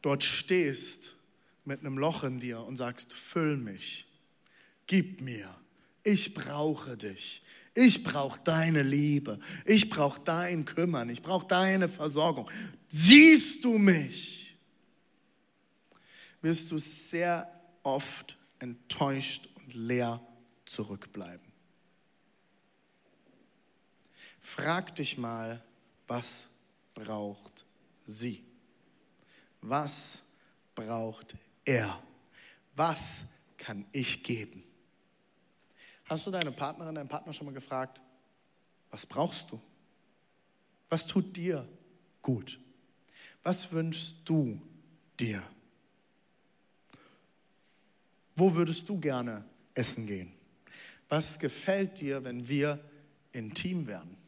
[0.00, 1.16] dort stehst
[1.64, 4.06] mit einem Loch in dir und sagst, füll mich,
[4.86, 5.52] gib mir,
[6.04, 7.42] ich brauche dich,
[7.74, 12.48] ich brauche deine Liebe, ich brauche dein Kümmern, ich brauche deine Versorgung.
[12.86, 14.56] Siehst du mich?
[16.42, 17.50] Wirst du sehr
[17.82, 20.24] oft enttäuscht und leer
[20.64, 21.51] zurückbleiben.
[24.42, 25.62] Frag dich mal,
[26.08, 26.48] was
[26.94, 27.64] braucht
[28.02, 28.44] sie?
[29.60, 30.24] Was
[30.74, 32.02] braucht er?
[32.74, 33.26] Was
[33.56, 34.64] kann ich geben?
[36.06, 38.00] Hast du deine Partnerin, deinen Partner schon mal gefragt,
[38.90, 39.60] was brauchst du?
[40.88, 41.66] Was tut dir
[42.20, 42.58] gut?
[43.44, 44.60] Was wünschst du
[45.18, 45.42] dir?
[48.34, 50.32] Wo würdest du gerne essen gehen?
[51.08, 52.82] Was gefällt dir, wenn wir
[53.30, 54.21] intim werden?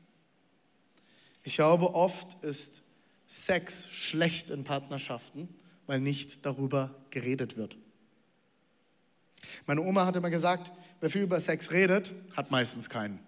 [1.45, 2.83] Ich glaube, oft ist
[3.27, 5.49] Sex schlecht in Partnerschaften,
[5.87, 7.77] weil nicht darüber geredet wird.
[9.67, 13.21] Meine Oma hat immer gesagt, wer viel über Sex redet, hat meistens keinen.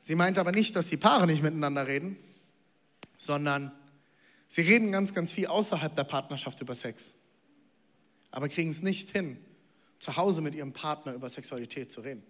[0.00, 2.16] Sie meint aber nicht, dass die Paare nicht miteinander reden,
[3.18, 3.70] sondern
[4.48, 7.14] sie reden ganz, ganz viel außerhalb der Partnerschaft über Sex,
[8.30, 9.36] aber kriegen es nicht hin,
[9.98, 12.24] zu Hause mit ihrem Partner über Sexualität zu reden.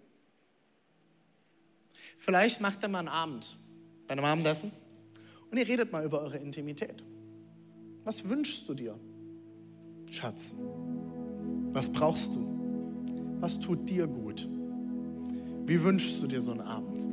[2.17, 3.57] Vielleicht macht er mal einen Abend
[4.07, 4.71] bei einem Abendessen
[5.51, 7.03] und ihr redet mal über eure Intimität.
[8.03, 8.99] Was wünschst du dir,
[10.11, 10.53] Schatz?
[11.71, 12.47] Was brauchst du?
[13.39, 14.47] Was tut dir gut?
[15.65, 17.07] Wie wünschst du dir so einen Abend?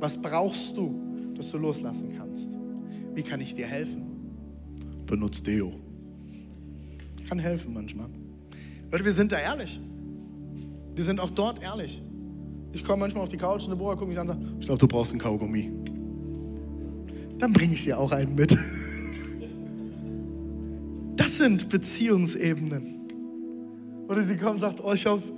[0.00, 2.56] Was brauchst du, dass du loslassen kannst?
[3.14, 4.04] Wie kann ich dir helfen?
[5.06, 5.72] Benutz Deo.
[7.28, 8.08] Kann helfen manchmal.
[8.90, 9.80] Leute, wir sind da ehrlich.
[10.94, 12.02] Wir sind auch dort ehrlich.
[12.72, 14.78] Ich komme manchmal auf die Couch und Deborah guckt mich an und sagt, ich glaube,
[14.78, 15.72] du brauchst einen Kaugummi.
[17.38, 18.56] Dann bringe ich dir auch einen mit.
[21.16, 22.96] Das sind Beziehungsebenen.
[24.08, 25.32] Oder sie kommt und sagt, oh, ich hoffe,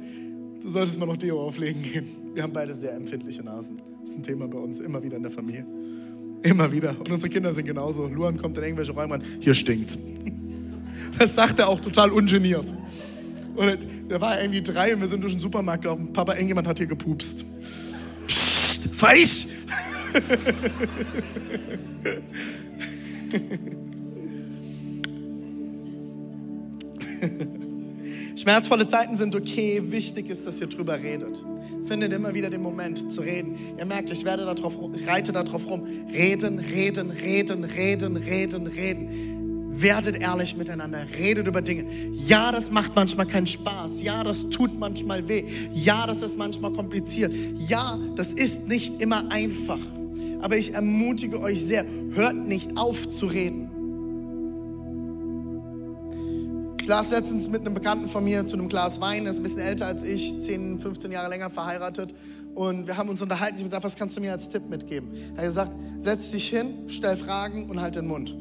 [0.60, 2.06] du solltest mal noch Deo auflegen gehen.
[2.34, 3.80] Wir haben beide sehr empfindliche Nasen.
[4.00, 5.66] Das ist ein Thema bei uns, immer wieder in der Familie.
[6.42, 6.94] Immer wieder.
[6.98, 8.06] Und unsere Kinder sind genauso.
[8.06, 9.98] Luan kommt in irgendwelche Räume an, hier stinkt's.
[11.18, 12.72] Das sagt er auch total ungeniert.
[13.56, 16.12] Und der war irgendwie drei und wir sind durch den Supermarkt gelaufen.
[16.12, 17.44] Papa, irgendjemand hat hier gepupst.
[18.26, 19.48] Psst, das war ich.
[28.36, 29.82] Schmerzvolle Zeiten sind okay.
[29.86, 31.44] Wichtig ist, dass ihr drüber redet.
[31.84, 33.56] Findet immer wieder den Moment zu reden.
[33.76, 35.84] Ihr merkt, ich werde darauf, reite darauf rum.
[36.12, 39.80] Reden, reden, reden, reden, reden, reden.
[39.80, 41.84] Werdet ehrlich miteinander, redet über Dinge.
[42.12, 44.02] Ja, das macht manchmal keinen Spaß.
[44.02, 45.44] Ja, das tut manchmal weh.
[45.72, 47.32] Ja, das ist manchmal kompliziert.
[47.68, 49.78] Ja, das ist nicht immer einfach.
[50.40, 53.70] Aber ich ermutige euch sehr, hört nicht auf zu reden.
[56.80, 59.42] Ich las letztens mit einem Bekannten von mir zu einem Glas Wein, der ist ein
[59.42, 62.14] bisschen älter als ich, 10, 15 Jahre länger verheiratet.
[62.54, 63.56] Und wir haben uns unterhalten.
[63.56, 65.10] Ich habe gesagt, was kannst du mir als Tipp mitgeben?
[65.34, 68.34] Er hat gesagt, setz dich hin, stell Fragen und halt den Mund.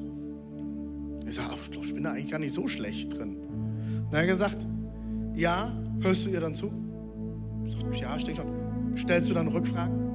[1.27, 1.49] Ich sage,
[1.83, 3.35] ich bin da eigentlich gar nicht so schlecht drin.
[3.35, 4.65] Und er hat gesagt,
[5.35, 6.71] ja, hörst du ihr dann zu?
[7.65, 8.97] Ich sage, ja, ich denke schon.
[8.97, 10.06] Stellst du dann Rückfragen?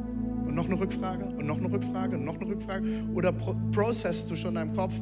[0.45, 2.87] Und noch eine Rückfrage und noch eine Rückfrage und noch eine Rückfrage?
[3.15, 5.01] Oder pro processst du schon in deinem Kopf,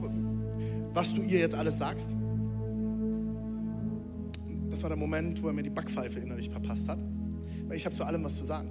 [0.93, 2.15] was du ihr jetzt alles sagst?
[4.71, 6.99] Das war der Moment, wo er mir die Backpfeife innerlich verpasst hat.
[7.67, 8.71] Weil ich habe zu allem was zu sagen.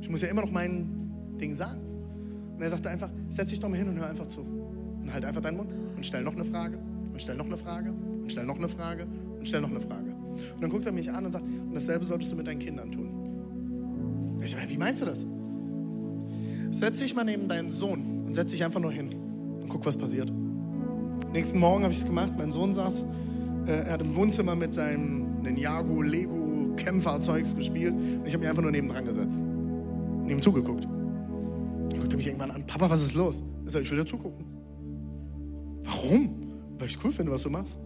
[0.00, 1.80] Ich muss ja immer noch mein Ding sagen.
[2.54, 4.40] Und er sagte einfach, setz dich doch mal hin und hör einfach zu.
[4.40, 6.78] Und halt einfach deinen Mund und stell noch eine Frage
[7.12, 9.06] und stell noch eine Frage und stell noch eine Frage
[9.38, 10.14] und stell noch eine Frage.
[10.54, 12.90] Und dann guckt er mich an und sagt, und dasselbe solltest du mit deinen Kindern
[12.90, 14.38] tun.
[14.42, 15.26] Ich sage, wie meinst du das?
[16.70, 19.08] Setz dich mal neben deinen Sohn und setz dich einfach nur hin
[19.62, 20.32] und guck, was passiert.
[21.32, 22.32] Nächsten Morgen habe ich es gemacht.
[22.36, 23.04] Mein Sohn saß,
[23.66, 28.48] äh, er hat im Wohnzimmer mit seinem Ninjago, Lego, Kämpferzeugs gespielt und ich habe mich
[28.48, 30.84] einfach nur neben dran gesetzt und ihm zugeguckt.
[30.84, 33.42] Dann guckte mich irgendwann an, Papa, was ist los?
[33.64, 34.44] Ich sage, ich will dir zugucken.
[35.82, 36.40] Warum?
[36.78, 37.80] Weil ich cool finde, was du machst.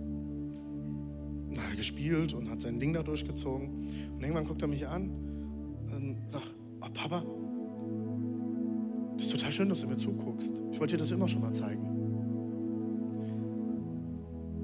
[1.53, 3.69] Dann hat er gespielt und hat sein Ding da durchgezogen.
[4.15, 5.11] Und irgendwann guckt er mich an
[5.95, 7.23] und sagt, oh Papa,
[9.31, 10.63] total schön, dass du mir zuguckst.
[10.73, 11.85] Ich wollte dir das immer schon mal zeigen.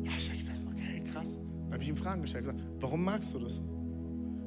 [0.05, 1.39] Ja, ich sag, okay, krass.
[1.65, 2.45] Dann habe ich ihm Fragen gestellt.
[2.45, 3.61] Gesagt, warum magst du das?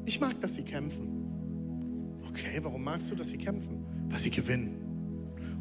[0.05, 1.07] Ich mag, dass sie kämpfen.
[2.29, 3.85] Okay, warum magst du, dass sie kämpfen?
[4.09, 4.75] Weil sie gewinnen.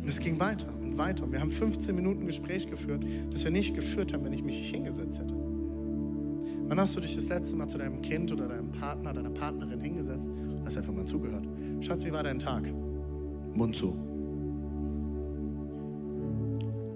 [0.00, 1.24] Und es ging weiter und weiter.
[1.24, 4.58] Und wir haben 15 Minuten Gespräch geführt, das wir nicht geführt haben, wenn ich mich
[4.58, 5.34] nicht hingesetzt hätte.
[5.34, 9.80] Wann hast du dich das letzte Mal zu deinem Kind oder deinem Partner, deiner Partnerin
[9.80, 11.46] hingesetzt und hast einfach mal zugehört?
[11.80, 12.70] Schatz, wie war dein Tag?
[13.54, 14.07] Mund zu.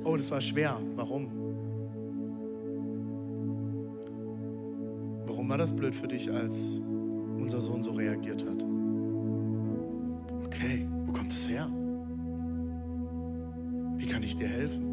[0.04, 0.80] Oh, das war schwer.
[0.96, 1.28] Warum?
[5.26, 6.80] Warum war das blöd für dich, als
[7.38, 8.62] unser Sohn so reagiert hat?
[10.44, 11.68] Okay, wo kommt das her?
[13.96, 14.88] Wie kann ich dir helfen?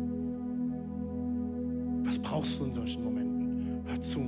[2.04, 3.82] Was brauchst du in solchen Momenten?
[3.86, 4.22] Hör zu.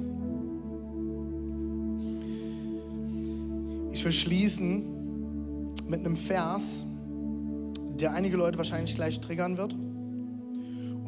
[3.91, 4.83] Ich will schließen
[5.87, 6.87] mit einem Vers,
[7.99, 9.75] der einige Leute wahrscheinlich gleich triggern wird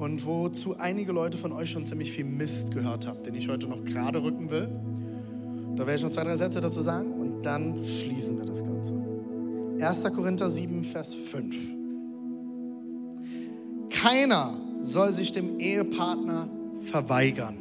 [0.04, 3.68] und wozu einige Leute von euch schon ziemlich viel Mist gehört haben, den ich heute
[3.68, 4.68] noch gerade rücken will.
[5.78, 9.02] Da werde ich noch zwei, drei Sätze dazu sagen und dann schließen wir das Ganze.
[9.80, 10.04] 1.
[10.14, 11.76] Korinther 7, Vers 5.
[13.90, 16.50] Keiner soll sich dem Ehepartner
[16.82, 17.56] verweigern,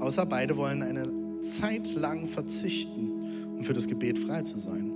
[0.00, 1.08] außer beide wollen eine
[1.40, 3.12] Zeit lang verzichten,
[3.56, 4.90] um für das Gebet frei zu sein.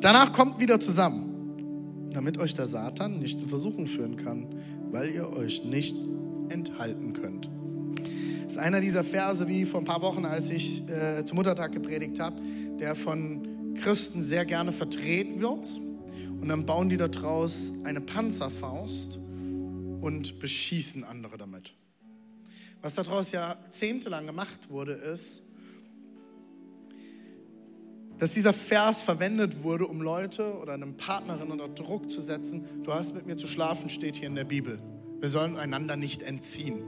[0.00, 4.46] Danach kommt wieder zusammen, damit euch der Satan nicht in Versuchung führen kann,
[4.90, 5.96] weil ihr euch nicht
[6.50, 7.48] enthalten könnt.
[8.44, 11.72] Das ist einer dieser Verse, wie vor ein paar Wochen, als ich äh, zum Muttertag
[11.72, 12.40] gepredigt habe,
[12.80, 15.80] der von Christen sehr gerne verdreht wird.
[16.40, 19.18] Und dann bauen die daraus eine Panzerfaust
[20.00, 21.74] und beschießen andere damit.
[22.82, 25.42] Was daraus jahrzehntelang gemacht wurde, ist,
[28.20, 32.66] dass dieser Vers verwendet wurde, um Leute oder einem Partnerin unter Druck zu setzen.
[32.84, 34.78] Du hast mit mir zu schlafen, steht hier in der Bibel.
[35.20, 36.82] Wir sollen einander nicht entziehen.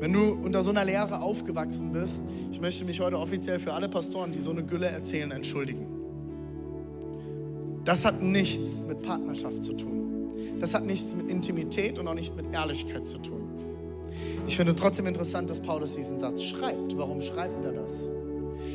[0.00, 3.90] Wenn du unter so einer Lehre aufgewachsen bist, ich möchte mich heute offiziell für alle
[3.90, 5.86] Pastoren, die so eine Gülle erzählen, entschuldigen.
[7.84, 10.30] Das hat nichts mit Partnerschaft zu tun.
[10.60, 13.50] Das hat nichts mit Intimität und auch nicht mit Ehrlichkeit zu tun.
[14.46, 16.96] Ich finde trotzdem interessant, dass Paulus diesen Satz schreibt.
[16.96, 18.10] Warum schreibt er das?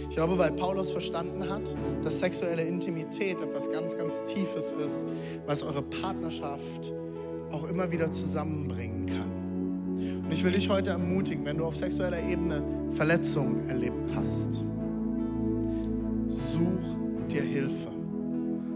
[0.09, 5.05] Ich glaube, weil Paulus verstanden hat, dass sexuelle Intimität etwas ganz, ganz Tiefes ist,
[5.45, 6.91] was eure Partnerschaft
[7.51, 10.23] auch immer wieder zusammenbringen kann.
[10.23, 14.63] Und ich will dich heute ermutigen, wenn du auf sexueller Ebene Verletzungen erlebt hast,
[16.27, 16.97] such
[17.31, 17.89] dir Hilfe,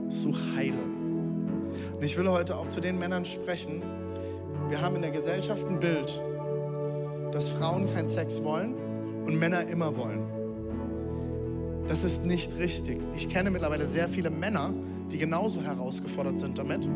[0.10, 1.72] such Heilung.
[1.96, 3.82] Und ich will heute auch zu den Männern sprechen.
[4.70, 6.22] Wir haben in der Gesellschaft ein Bild,
[7.32, 8.76] dass Frauen keinen Sex wollen
[9.26, 10.33] und Männer immer wollen.
[11.88, 13.00] Das ist nicht richtig.
[13.16, 14.74] Ich kenne mittlerweile sehr viele Männer,
[15.12, 16.88] die genauso herausgefordert sind damit,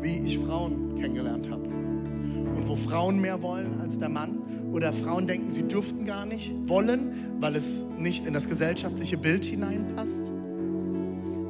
[0.00, 1.68] wie ich Frauen kennengelernt habe.
[1.68, 4.38] Und wo Frauen mehr wollen als der Mann
[4.72, 9.44] oder Frauen denken, sie dürften gar nicht wollen, weil es nicht in das gesellschaftliche Bild
[9.44, 10.32] hineinpasst.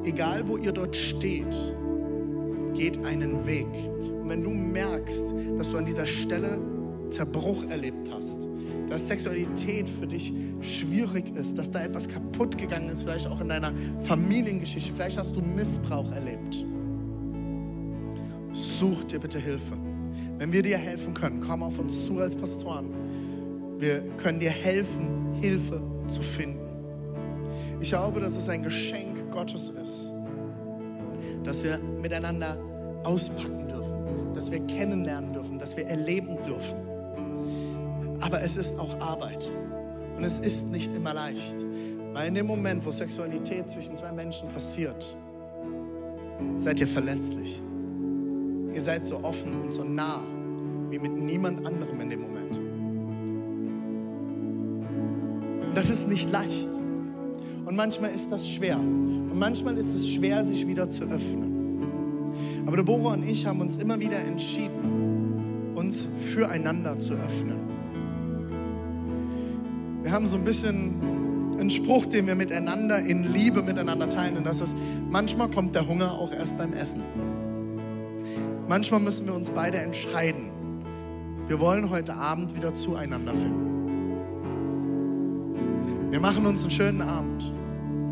[0.05, 1.55] Egal, wo ihr dort steht,
[2.73, 3.67] geht einen Weg.
[4.21, 6.59] Und wenn du merkst, dass du an dieser Stelle
[7.09, 8.47] Zerbruch erlebt hast,
[8.89, 13.49] dass Sexualität für dich schwierig ist, dass da etwas kaputt gegangen ist, vielleicht auch in
[13.49, 16.65] deiner Familiengeschichte, vielleicht hast du Missbrauch erlebt.
[18.53, 19.77] Such dir bitte Hilfe.
[20.37, 22.93] Wenn wir dir helfen können, komm auf uns zu als Pastoren.
[23.77, 26.59] Wir können dir helfen, Hilfe zu finden.
[27.79, 30.13] Ich glaube, dass es ein Geschenk Gottes ist,
[31.43, 32.57] dass wir miteinander
[33.03, 36.88] auspacken dürfen, dass wir kennenlernen dürfen, dass wir erleben dürfen.
[38.21, 39.51] Aber es ist auch Arbeit.
[40.15, 41.65] Und es ist nicht immer leicht.
[42.13, 45.15] Weil in dem Moment, wo Sexualität zwischen zwei Menschen passiert,
[46.57, 47.61] seid ihr verletzlich.
[48.73, 50.19] Ihr seid so offen und so nah
[50.89, 52.59] wie mit niemand anderem in dem Moment.
[55.75, 56.71] Das ist nicht leicht.
[57.65, 58.77] Und manchmal ist das schwer.
[58.77, 62.63] Und manchmal ist es schwer, sich wieder zu öffnen.
[62.65, 67.68] Aber Deborah und ich haben uns immer wieder entschieden, uns füreinander zu öffnen.
[70.09, 74.37] Wir haben so ein bisschen einen Spruch, den wir miteinander in Liebe miteinander teilen.
[74.37, 74.75] Und das ist,
[75.07, 77.03] manchmal kommt der Hunger auch erst beim Essen.
[78.67, 80.49] Manchmal müssen wir uns beide entscheiden.
[81.45, 83.67] Wir wollen heute Abend wieder zueinander finden.
[86.09, 87.53] Wir machen uns einen schönen Abend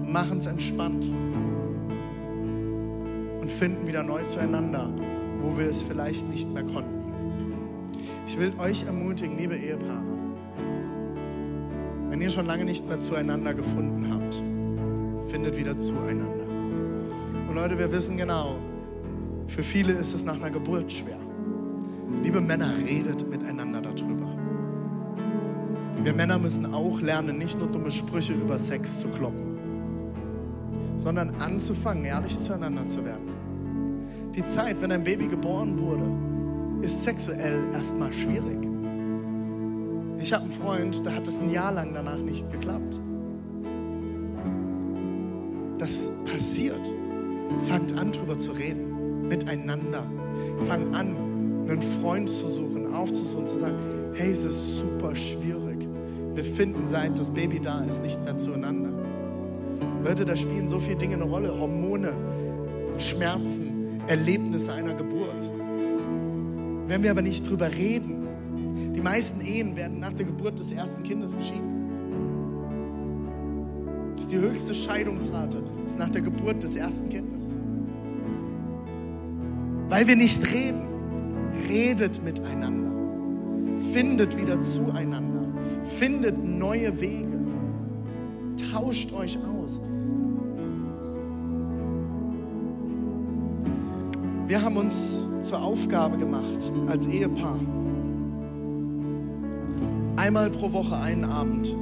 [0.08, 1.04] machen es entspannt
[3.42, 4.92] und finden wieder neu zueinander,
[5.40, 7.88] wo wir es vielleicht nicht mehr konnten.
[8.28, 10.17] Ich will euch ermutigen, liebe Ehepaare,
[12.10, 14.42] wenn ihr schon lange nicht mehr zueinander gefunden habt,
[15.30, 16.46] findet wieder zueinander.
[17.48, 18.56] Und Leute, wir wissen genau,
[19.48, 21.20] für viele ist es nach einer Geburt schwer.
[22.24, 24.28] Liebe Männer, redet miteinander darüber.
[26.04, 29.58] Wir Männer müssen auch lernen, nicht nur dumme Sprüche über Sex zu kloppen,
[30.98, 33.28] sondern anzufangen, ehrlich zueinander zu werden.
[34.36, 38.67] Die Zeit, wenn ein Baby geboren wurde, ist sexuell erstmal schwierig.
[40.20, 43.00] Ich habe einen Freund, da hat es ein Jahr lang danach nicht geklappt.
[45.78, 46.82] Das passiert.
[47.66, 50.06] Fangt an, drüber zu reden, miteinander.
[50.62, 51.16] Fangt an,
[51.70, 53.78] einen Freund zu suchen, aufzusuchen, zu sagen,
[54.14, 55.88] hey, es ist super schwierig.
[56.34, 58.92] Wir finden, seit das Baby da ist, nicht mehr zueinander.
[60.04, 61.58] Leute, da spielen so viele Dinge eine Rolle.
[61.58, 62.12] Hormone,
[62.98, 65.52] Schmerzen, Erlebnisse einer Geburt.
[66.88, 68.27] Wenn wir aber nicht drüber reden,
[69.08, 71.78] meisten Ehen werden nach der Geburt des ersten Kindes geschieden.
[74.16, 77.56] Das ist die höchste Scheidungsrate, ist nach der Geburt des ersten Kindes.
[79.88, 80.82] Weil wir nicht reden.
[81.70, 82.92] Redet miteinander.
[83.94, 85.46] Findet wieder zueinander.
[85.86, 87.40] Findet neue Wege.
[88.74, 89.80] Tauscht euch aus.
[94.48, 97.60] Wir haben uns zur Aufgabe gemacht, als Ehepaar,
[100.28, 101.74] einmal pro Woche einen Abend,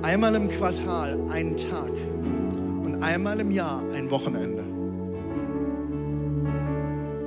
[0.00, 1.90] einmal im Quartal einen Tag
[2.82, 4.64] und einmal im Jahr ein Wochenende.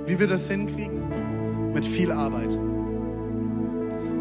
[0.08, 1.72] Wie wir das hinkriegen?
[1.74, 2.58] Mit viel Arbeit.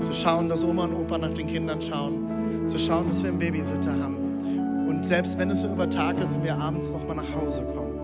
[0.03, 2.69] Zu schauen, dass Oma und Opa nach den Kindern schauen.
[2.69, 4.87] Zu schauen, dass wir einen Babysitter haben.
[4.87, 7.99] Und selbst wenn es nur über Tag ist und wir abends nochmal nach Hause kommen.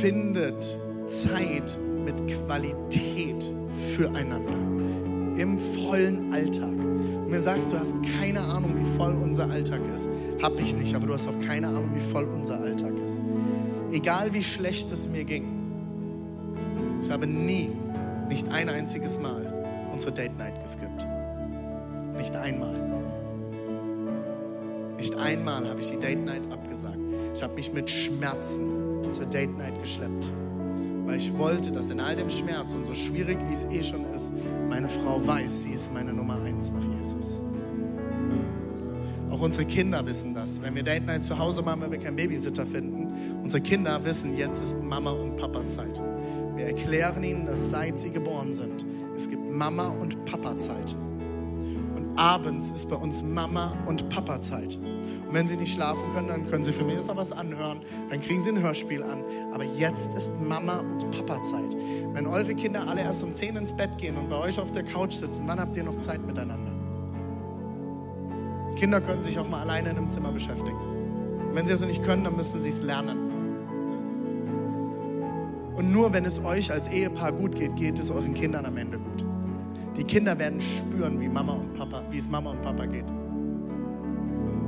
[0.00, 3.35] Findet Zeit mit Qualität
[3.96, 4.58] füreinander.
[5.40, 6.72] Im vollen Alltag.
[6.72, 10.08] Und mir sagst, du hast keine Ahnung, wie voll unser Alltag ist.
[10.42, 13.22] Hab ich nicht, aber du hast auch keine Ahnung, wie voll unser Alltag ist.
[13.90, 15.52] Egal wie schlecht es mir ging,
[17.02, 17.70] ich habe nie,
[18.28, 19.52] nicht ein einziges Mal
[19.92, 21.06] unsere Date Night geskippt.
[22.16, 22.74] Nicht einmal.
[24.98, 26.98] Nicht einmal habe ich die Date Night abgesagt.
[27.34, 30.30] Ich habe mich mit Schmerzen zur Date Night geschleppt.
[31.06, 34.04] Weil ich wollte, dass in all dem Schmerz und so schwierig wie es eh schon
[34.14, 34.32] ist,
[34.68, 37.42] meine Frau weiß, sie ist meine Nummer eins nach Jesus.
[39.30, 40.60] Auch unsere Kinder wissen das.
[40.62, 44.36] Wenn wir Date Night zu Hause machen, weil wir keinen Babysitter finden, unsere Kinder wissen,
[44.36, 46.00] jetzt ist Mama und Papa Zeit.
[46.56, 48.84] Wir erklären ihnen, dass seit sie geboren sind,
[49.14, 50.96] es gibt Mama und Papa Zeit.
[51.94, 54.78] Und abends ist bei uns Mama und Papa Zeit.
[55.26, 57.80] Und wenn sie nicht schlafen können, dann können sie für mich noch was anhören.
[58.10, 59.24] Dann kriegen sie ein Hörspiel an.
[59.52, 61.76] Aber jetzt ist Mama und Papa Zeit.
[62.12, 64.84] Wenn eure Kinder alle erst um 10 ins Bett gehen und bei euch auf der
[64.84, 66.72] Couch sitzen, wann habt ihr noch Zeit miteinander?
[68.76, 70.76] Kinder können sich auch mal alleine in einem Zimmer beschäftigen.
[70.76, 73.26] Und wenn sie also nicht können, dann müssen sie es lernen.
[75.74, 78.98] Und nur wenn es euch als Ehepaar gut geht, geht es euren Kindern am Ende
[78.98, 79.24] gut.
[79.96, 83.04] Die Kinder werden spüren, wie Mama und Papa, wie es Mama und Papa geht.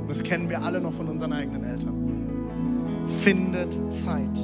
[0.09, 3.07] Das kennen wir alle noch von unseren eigenen Eltern.
[3.07, 4.39] Findet Zeit.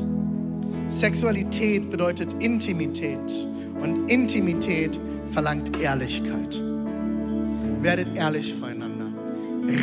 [0.88, 3.18] Sexualität bedeutet Intimität
[3.82, 5.00] und Intimität
[5.30, 6.62] verlangt Ehrlichkeit.
[7.80, 9.06] Werdet ehrlich voreinander.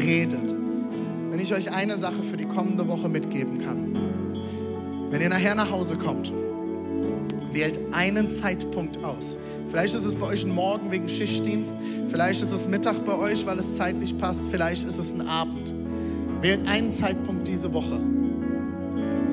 [0.05, 0.55] Redet.
[1.32, 3.95] Wenn ich euch eine Sache für die kommende Woche mitgeben kann.
[5.09, 6.32] Wenn ihr nachher nach Hause kommt,
[7.51, 9.38] wählt einen Zeitpunkt aus.
[9.68, 11.76] Vielleicht ist es bei euch ein Morgen wegen Schichtdienst,
[12.07, 15.74] vielleicht ist es Mittag bei euch, weil es zeitlich passt, vielleicht ist es ein Abend.
[16.41, 17.99] Wählt einen Zeitpunkt diese Woche,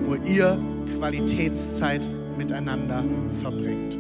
[0.07, 0.61] wo ihr
[0.99, 3.05] Qualitätszeit miteinander
[3.41, 3.99] verbringt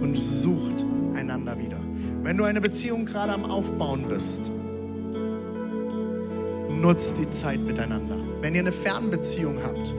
[0.00, 0.84] und sucht
[1.14, 1.78] einander wieder.
[2.22, 4.50] Wenn du eine Beziehung gerade am Aufbauen bist,
[6.80, 8.16] nutzt die Zeit miteinander.
[8.40, 9.94] Wenn ihr eine Fernbeziehung habt,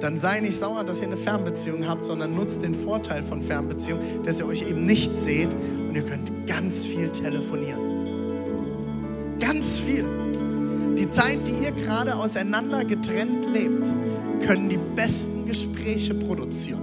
[0.00, 4.00] dann sei nicht sauer, dass ihr eine Fernbeziehung habt, sondern nutzt den Vorteil von Fernbeziehung,
[4.24, 5.54] dass ihr euch eben nicht seht
[5.88, 9.38] und ihr könnt ganz viel telefonieren.
[9.38, 10.04] Ganz viel.
[10.98, 13.86] Die Zeit, die ihr gerade auseinander getrennt lebt,
[14.46, 16.80] können die besten Gespräche produzieren.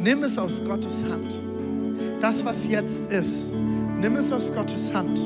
[0.00, 1.38] Nimm es aus Gottes Hand.
[2.20, 3.52] Das, was jetzt ist,
[4.00, 5.20] nimm es aus Gottes Hand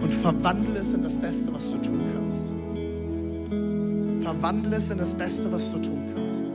[0.00, 2.52] und verwandle es in das Beste, was du tun kannst.
[4.30, 6.52] Verwandle es in das Beste, was du tun kannst.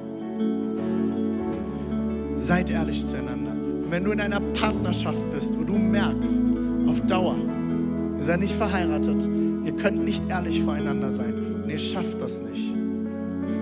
[2.38, 3.52] Seid ehrlich zueinander.
[3.52, 6.54] Und wenn du in einer Partnerschaft bist, wo du merkst,
[6.88, 7.36] auf Dauer,
[8.18, 9.28] ihr seid nicht verheiratet,
[9.66, 12.74] ihr könnt nicht ehrlich voreinander sein und ihr schafft das nicht,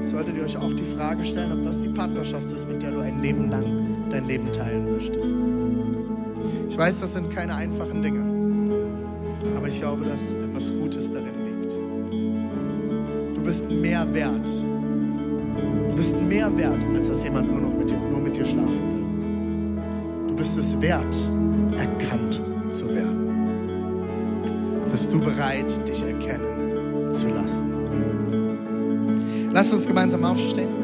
[0.05, 2.99] solltet ihr euch auch die Frage stellen, ob das die Partnerschaft ist, mit der du
[2.99, 3.66] ein Leben lang
[4.11, 5.36] dein Leben teilen möchtest.
[6.70, 8.24] Ich weiß, das sind keine einfachen Dinge,
[9.57, 11.43] aber ich glaube, dass etwas Gutes darin
[13.54, 14.49] bist mehr wert.
[15.89, 18.82] Du bist mehr wert, als dass jemand nur noch mit dir, nur mit dir schlafen
[18.91, 20.28] will.
[20.28, 21.16] Du bist es wert,
[21.78, 22.41] erkannt
[22.72, 24.08] zu werden.
[24.89, 27.72] Bist du bereit, dich erkennen zu lassen?
[29.51, 30.83] Lass uns gemeinsam aufstehen.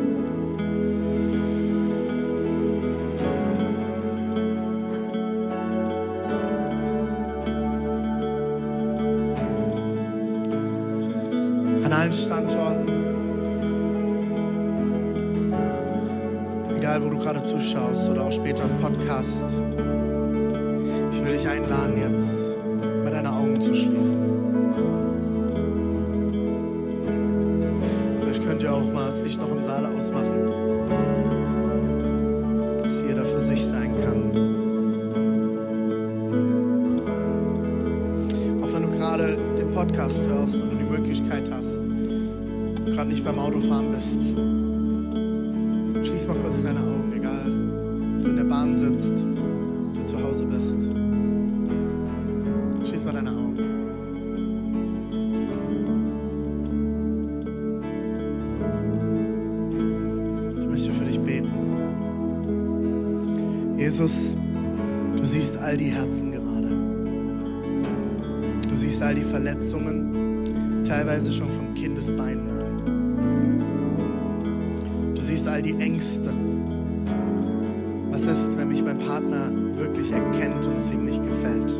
[50.39, 50.89] Hause bist.
[52.87, 53.57] Schließ mal deine Augen.
[60.59, 61.49] Ich möchte für dich beten.
[63.77, 64.37] Jesus,
[65.17, 66.69] du siehst all die Herzen gerade.
[68.69, 72.67] Du siehst all die Verletzungen, teilweise schon von Kindesbeinen an.
[75.15, 76.31] Du siehst all die Ängste.
[78.29, 81.73] Ist, wenn mich mein Partner wirklich erkennt und es ihm nicht gefällt?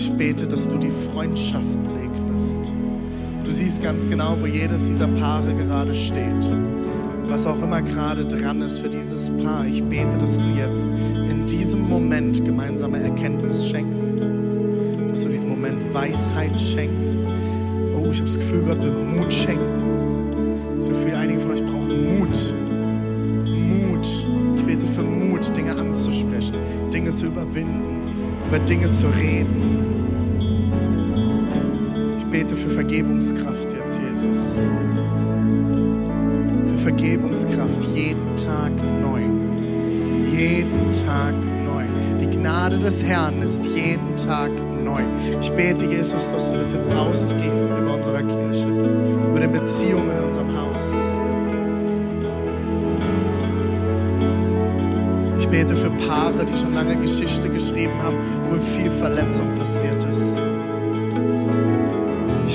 [0.00, 2.72] Ich bete, dass du die Freundschaft segnest.
[3.42, 6.54] Du siehst ganz genau, wo jedes dieser Paare gerade steht.
[7.26, 9.66] Was auch immer gerade dran ist für dieses Paar.
[9.66, 10.88] Ich bete, dass du jetzt
[11.28, 14.20] in diesem Moment gemeinsame Erkenntnis schenkst.
[15.10, 17.22] Dass du in diesem Moment Weisheit schenkst.
[17.96, 20.78] Oh, ich habe das Gefühl, Gott will Mut schenken.
[20.78, 22.54] So viel, einige von euch brauchen Mut.
[23.44, 24.06] Mut.
[24.54, 26.54] Ich bete für Mut, Dinge anzusprechen,
[26.92, 28.12] Dinge zu überwinden,
[28.46, 29.77] über Dinge zu reden.
[33.18, 34.66] Vergebungskraft jetzt, Jesus.
[36.66, 39.22] Für Vergebungskraft jeden Tag neu.
[40.30, 41.84] Jeden Tag neu.
[42.20, 44.50] Die Gnade des Herrn ist jeden Tag
[44.84, 45.02] neu.
[45.40, 50.24] Ich bete, Jesus, dass du das jetzt ausgehst über unsere Kirche, über die Beziehungen in
[50.24, 50.92] unserem Haus.
[55.40, 60.38] Ich bete für Paare, die schon lange Geschichte geschrieben haben, wo viel Verletzung passiert ist.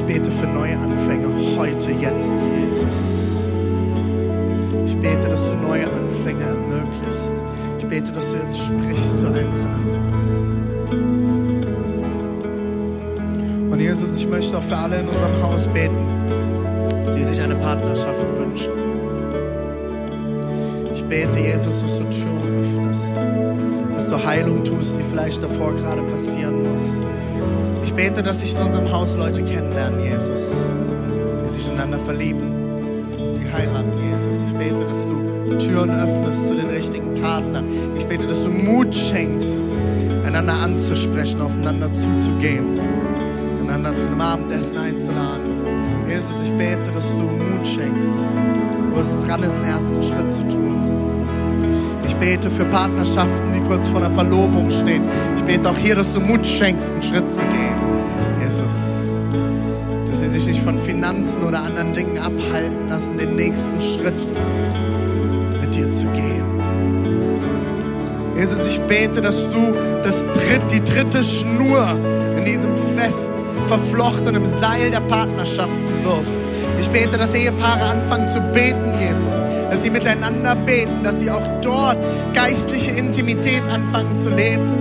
[0.05, 1.27] Ich bete für neue Anfänge
[1.57, 3.47] heute, jetzt, Jesus.
[4.85, 7.41] Ich bete, dass du neue Anfänge ermöglicht.
[7.79, 9.79] Ich bete, dass du jetzt sprichst zu Einzelnen.
[13.71, 15.95] Und Jesus, ich möchte auch für alle in unserem Haus beten,
[17.15, 18.73] die sich eine Partnerschaft wünschen.
[20.93, 23.15] Ich bete, Jesus, dass du Türen öffnest,
[23.95, 27.01] dass du Heilung tust, die vielleicht davor gerade passieren muss.
[27.83, 30.73] Ich bete, dass sich in unserem Haus Leute kennenlernen, Jesus,
[31.45, 32.51] die sich einander verlieben,
[33.17, 34.43] die heiraten, Jesus.
[34.47, 37.65] Ich bete, dass du Türen öffnest zu den richtigen Partnern.
[37.97, 39.75] Ich bete, dass du Mut schenkst,
[40.25, 42.79] einander anzusprechen, aufeinander zuzugehen,
[43.61, 45.65] einander zu einem Abendessen einzuladen.
[46.07, 48.27] Jesus, ich bete, dass du Mut schenkst,
[48.93, 51.12] wo es dran ist, den ersten Schritt zu tun.
[52.13, 55.03] Ich bete für Partnerschaften, die kurz vor der Verlobung stehen.
[55.35, 57.75] Ich bete auch hier, dass du Mut schenkst, einen Schritt zu gehen.
[58.41, 59.13] Jesus,
[60.05, 64.27] dass sie sich nicht von Finanzen oder anderen Dingen abhalten lassen, den nächsten Schritt
[65.59, 66.45] mit dir zu gehen.
[68.35, 71.97] Jesus, ich bete, dass du das dritt, die dritte Schnur
[72.37, 73.31] in diesem fest
[73.67, 76.39] verflochtenen Seil der Partnerschaften wirst.
[76.79, 81.47] Ich bete, dass Ehepaare anfangen zu beten, Jesus, dass sie miteinander beten, dass sie auch
[81.61, 81.97] dort
[82.33, 84.71] geistliche Intimität anfangen zu leben.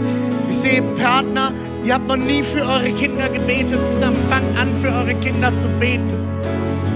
[0.49, 1.53] Ich sehe Partner,
[1.84, 4.18] ihr habt noch nie für eure Kinder gebetet zusammen.
[4.28, 6.11] Fangt an, für eure Kinder zu beten.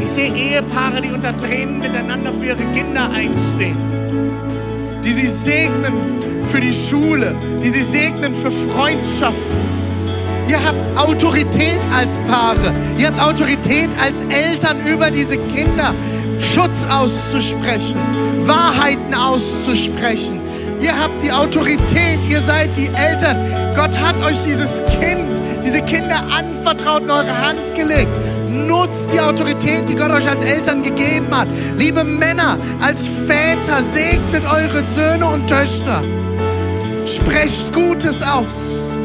[0.00, 3.78] Ich sehe Ehepaare, die unter Tränen miteinander für ihre Kinder einstehen,
[5.02, 9.85] die sie segnen für die Schule, die sie segnen für Freundschaften.
[10.48, 12.72] Ihr habt Autorität als Paare.
[12.98, 15.94] Ihr habt Autorität als Eltern über diese Kinder.
[16.40, 18.00] Schutz auszusprechen,
[18.42, 20.40] Wahrheiten auszusprechen.
[20.80, 23.74] Ihr habt die Autorität, ihr seid die Eltern.
[23.74, 28.10] Gott hat euch dieses Kind, diese Kinder anvertraut in eure Hand gelegt.
[28.50, 31.48] Nutzt die Autorität, die Gott euch als Eltern gegeben hat.
[31.76, 36.02] Liebe Männer, als Väter, segnet eure Söhne und Töchter.
[37.06, 38.96] Sprecht Gutes aus.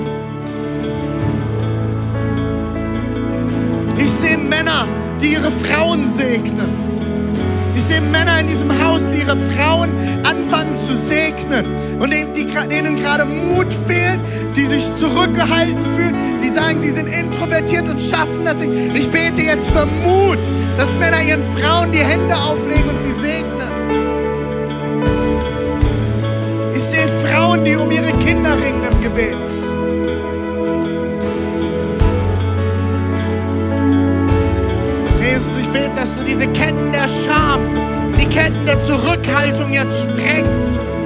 [5.66, 6.92] Frauen segnen.
[7.76, 9.90] Ich sehe Männer in diesem Haus, die ihre Frauen
[10.24, 11.66] anfangen zu segnen
[12.00, 14.20] und denen, die, denen gerade Mut fehlt,
[14.56, 18.98] die sich zurückgehalten fühlen, die sagen, sie sind introvertiert und schaffen das nicht.
[18.98, 20.40] Ich bete jetzt für Mut,
[20.78, 23.61] dass Männer ihren Frauen die Hände auflegen und sie segnen.
[38.82, 40.98] Zurückhaltung jetzt sprengst.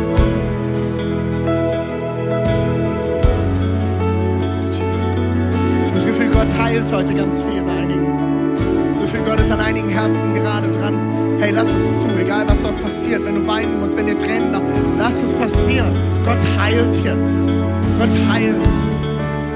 [4.72, 5.52] Jesus.
[5.94, 8.54] Das Gefühl, Gott heilt heute ganz viel bei einigen.
[8.94, 11.38] Das Gefühl, Gott ist an einigen Herzen gerade dran.
[11.40, 13.26] Hey, lass es zu, egal was dort passiert.
[13.26, 15.94] Wenn du weinen musst, wenn dir Tränen laufen, lass es passieren.
[16.24, 17.66] Gott heilt jetzt.
[18.00, 18.56] Gott heilt.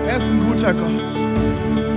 [0.05, 1.88] Er ist ein guter Gott.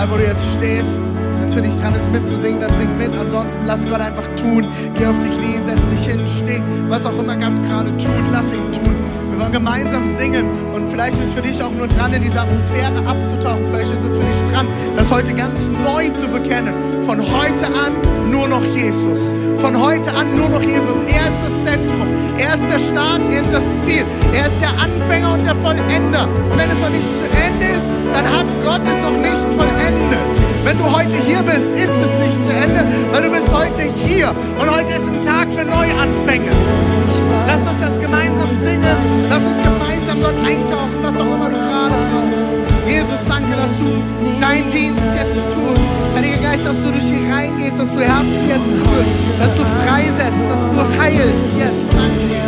[0.00, 1.02] Egal, wo du jetzt stehst,
[1.38, 3.14] wenn es für dich dran ist, mitzusingen, dann sing mit.
[3.14, 4.66] Ansonsten lass Gott einfach tun.
[4.94, 6.62] Geh auf die Knie, setz dich hin, steh.
[6.88, 8.94] Was auch immer Gott gerade tut, lass ihn tun.
[9.30, 12.40] Wir wollen gemeinsam singen und vielleicht ist es für dich auch nur dran, in diese
[12.40, 13.66] Atmosphäre abzutauchen.
[13.68, 16.72] Vielleicht ist es für dich dran, das heute ganz neu zu bekennen.
[17.02, 17.92] Von heute an
[18.30, 19.34] nur noch Jesus.
[19.58, 21.02] Von heute an nur noch Jesus.
[21.02, 22.08] Er ist das Zentrum.
[22.50, 24.04] Er ist der Start, er ist das Ziel.
[24.34, 26.26] Er ist der Anfänger und der Vollender.
[26.50, 30.18] Und wenn es noch nicht zu Ende ist, dann hat Gott es noch nicht vollendet.
[30.64, 32.82] Wenn du heute hier bist, ist es nicht zu Ende,
[33.12, 34.34] weil du bist heute hier.
[34.58, 36.50] Und heute ist ein Tag für Neuanfänge.
[37.46, 38.98] Lass uns das gemeinsam singen.
[39.30, 42.48] Lass uns gemeinsam dort eintauchen, was auch immer du gerade brauchst.
[42.90, 43.86] Jesus, danke, dass du
[44.40, 45.86] deinen Dienst jetzt tust.
[46.16, 50.50] Heiliger Geist, dass du durch hier reingehst, dass du Herzen jetzt berührst, dass du freisetzt,
[50.50, 51.94] dass du heilst jetzt.
[51.94, 52.39] Danke,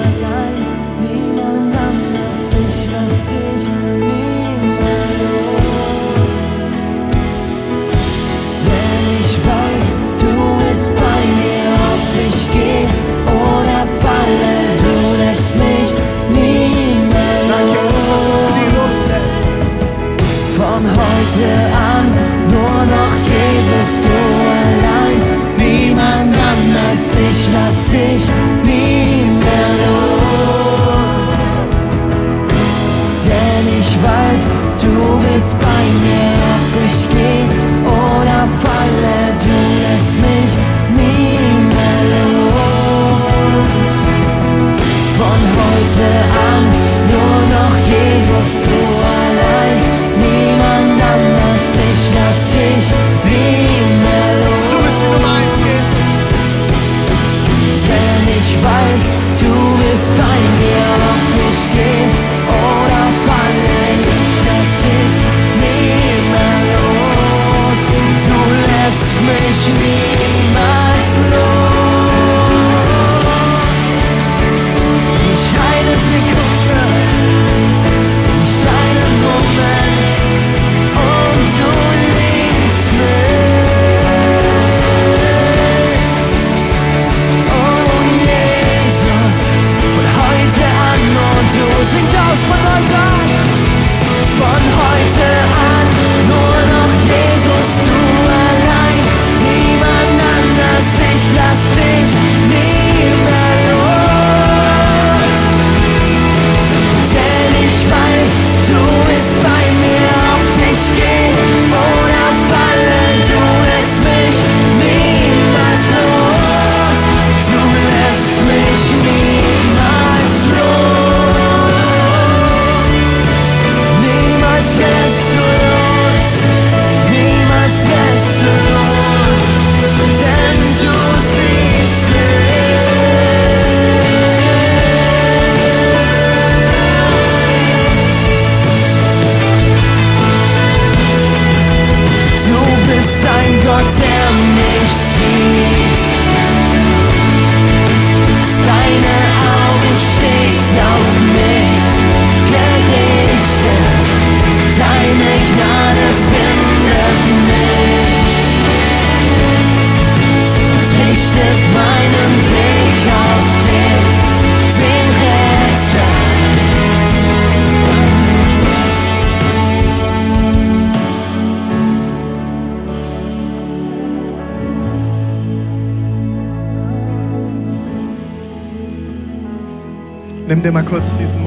[180.93, 181.42] kurz diesen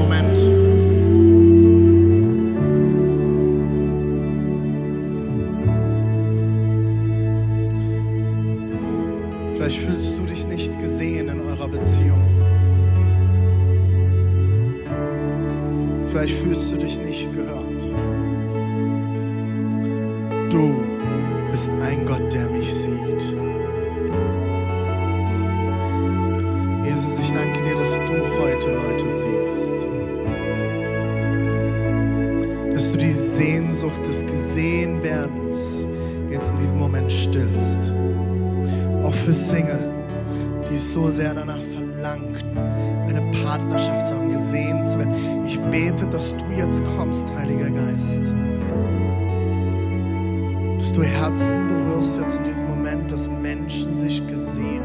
[50.95, 54.84] du Herzen berührst jetzt in diesem Moment, dass Menschen sich gesehen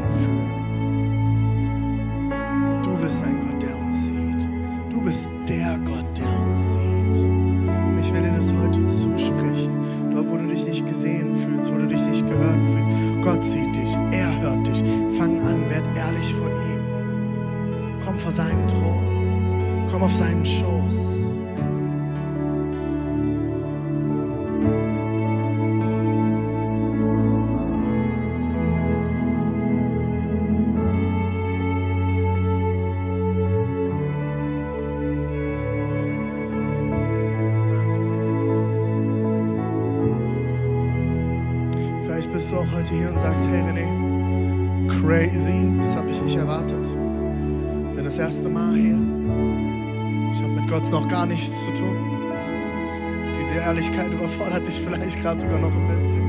[55.21, 56.21] gerade sogar noch ein bisschen.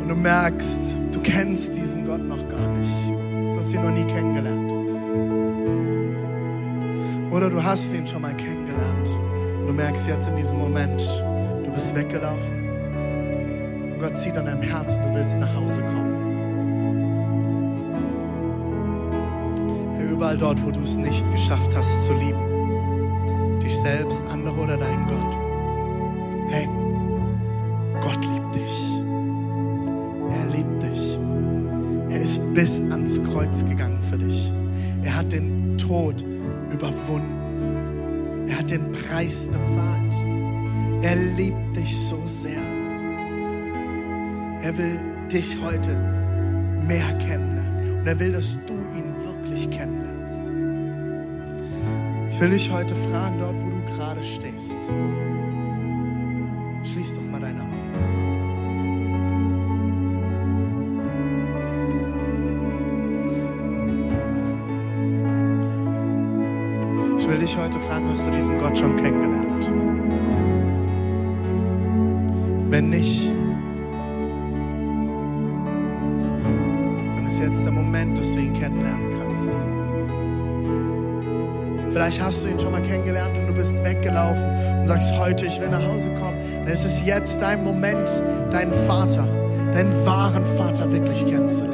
[0.00, 3.08] Und du merkst, du kennst diesen Gott noch gar nicht.
[3.08, 4.72] Du hast ihn noch nie kennengelernt.
[7.32, 9.08] Oder du hast ihn schon mal kennengelernt.
[9.60, 11.00] Und du merkst jetzt in diesem Moment,
[11.64, 12.70] du bist weggelaufen.
[13.84, 16.12] Und Gott zieht an deinem Herzen, du willst nach Hause kommen.
[19.98, 25.06] Überall dort, wo du es nicht geschafft hast zu lieben, dich selbst, andere oder deinen
[25.06, 25.41] Gott.
[39.12, 40.14] Preis bezahlt.
[41.02, 42.62] Er liebt dich so sehr.
[44.62, 44.98] Er will
[45.30, 45.90] dich heute
[46.86, 47.98] mehr kennenlernen.
[47.98, 50.44] Und er will, dass du ihn wirklich kennenlernst.
[52.30, 54.78] Ich will dich heute fragen, dort wo du gerade stehst.
[56.84, 57.71] Schließ doch mal deine Augen.
[67.42, 69.68] Dich heute fragen, hast du diesen Gott schon kennengelernt?
[72.70, 73.30] Wenn nicht,
[77.16, 79.56] dann ist jetzt der Moment, dass du ihn kennenlernen kannst.
[81.90, 85.60] Vielleicht hast du ihn schon mal kennengelernt und du bist weggelaufen und sagst heute, ich
[85.60, 86.38] will nach Hause kommen.
[86.64, 88.08] Dann ist es jetzt dein Moment,
[88.50, 89.26] deinen Vater,
[89.72, 91.71] deinen wahren Vater wirklich kennenzulernen.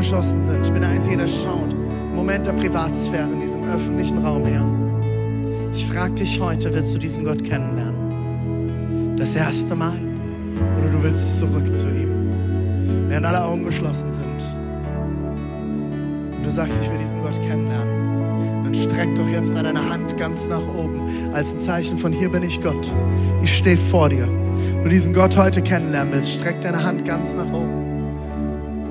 [0.00, 1.76] Geschlossen sind, ich bin der Einzige, der schaut.
[2.14, 4.66] Moment der Privatsphäre in diesem öffentlichen Raum hier.
[5.74, 9.18] Ich frage dich heute, willst du diesen Gott kennenlernen?
[9.18, 9.98] Das erste Mal?
[10.78, 12.30] Oder du willst zurück zu ihm?
[13.08, 14.42] Während alle Augen geschlossen sind.
[16.34, 18.64] Und du sagst, ich will diesen Gott kennenlernen.
[18.64, 21.02] Dann streck doch jetzt mal deine Hand ganz nach oben
[21.34, 22.90] als ein Zeichen von hier bin ich Gott.
[23.42, 24.26] Ich stehe vor dir.
[24.26, 27.79] Wenn du diesen Gott heute kennenlernen willst, streck deine Hand ganz nach oben.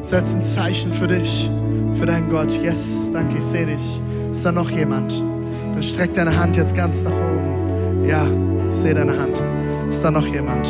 [0.10, 1.52] Setz ein Zeichen für dich,
[1.94, 2.52] für deinen Gott.
[2.64, 4.02] Yes, danke, ich sehe dich.
[4.32, 5.24] Ist da noch jemand?
[5.72, 8.04] Dann streck deine Hand jetzt ganz nach oben.
[8.06, 8.26] Ja,
[8.68, 9.40] ich sehe deine Hand.
[9.88, 10.68] Ist da noch jemand?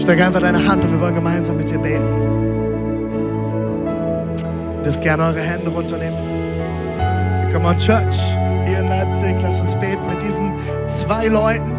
[0.00, 2.04] Streck einfach deine Hand und wir wollen gemeinsam mit dir beten.
[4.76, 6.20] Ihr dürft gerne eure Hände runternehmen.
[7.52, 10.52] Come on, Church, hier in Leipzig, lasst uns beten mit diesen
[10.86, 11.75] zwei Leuten.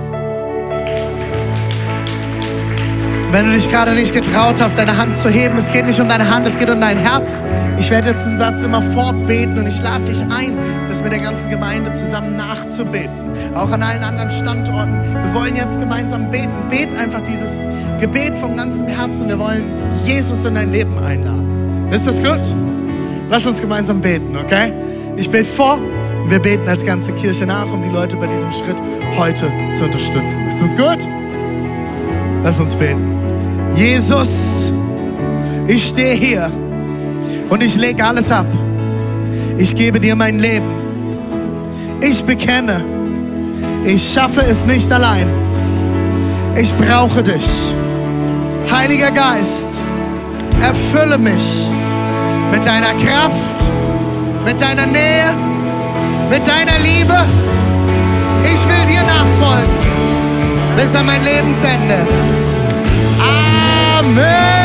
[3.30, 6.08] Wenn du dich gerade nicht getraut hast, deine Hand zu heben, es geht nicht um
[6.08, 7.46] deine Hand, es geht um dein Herz.
[7.78, 10.58] Ich werde jetzt einen Satz immer vorbeten und ich lade dich ein,
[10.88, 13.12] das mit der ganzen Gemeinde zusammen nachzubeten.
[13.54, 15.02] Auch an allen anderen Standorten.
[15.14, 16.54] Wir wollen jetzt gemeinsam beten.
[16.70, 17.68] Bet einfach dieses
[18.00, 19.28] Gebet von ganzem Herzen.
[19.28, 19.64] Wir wollen
[20.06, 21.90] Jesus in dein Leben einladen.
[21.92, 22.56] Ist das gut?
[23.30, 24.72] Lass uns gemeinsam beten, okay?
[25.18, 25.80] Ich bete vor
[26.24, 28.78] und wir beten als ganze Kirche nach, um die Leute bei diesem Schritt
[29.18, 30.48] heute zu unterstützen.
[30.48, 31.06] Ist das gut?
[32.48, 33.20] Lass uns beten.
[33.76, 34.72] Jesus,
[35.68, 36.50] Ich stehe hier
[37.50, 38.46] und ich lege alles ab.
[39.58, 40.66] Ich gebe dir mein Leben.
[42.00, 42.86] Ich bekenne,
[43.84, 45.28] ich schaffe es nicht allein.
[46.56, 47.74] Ich brauche dich.
[48.72, 49.82] Heiliger Geist,
[50.62, 51.68] erfülle mich
[52.50, 53.58] mit deiner Kraft,
[54.46, 55.36] mit deiner Nähe,
[56.30, 57.18] mit deiner Liebe.
[58.42, 59.77] Ich will dir nachfolgen
[60.78, 62.08] bis an mein Lebensende.
[64.00, 64.57] Amen.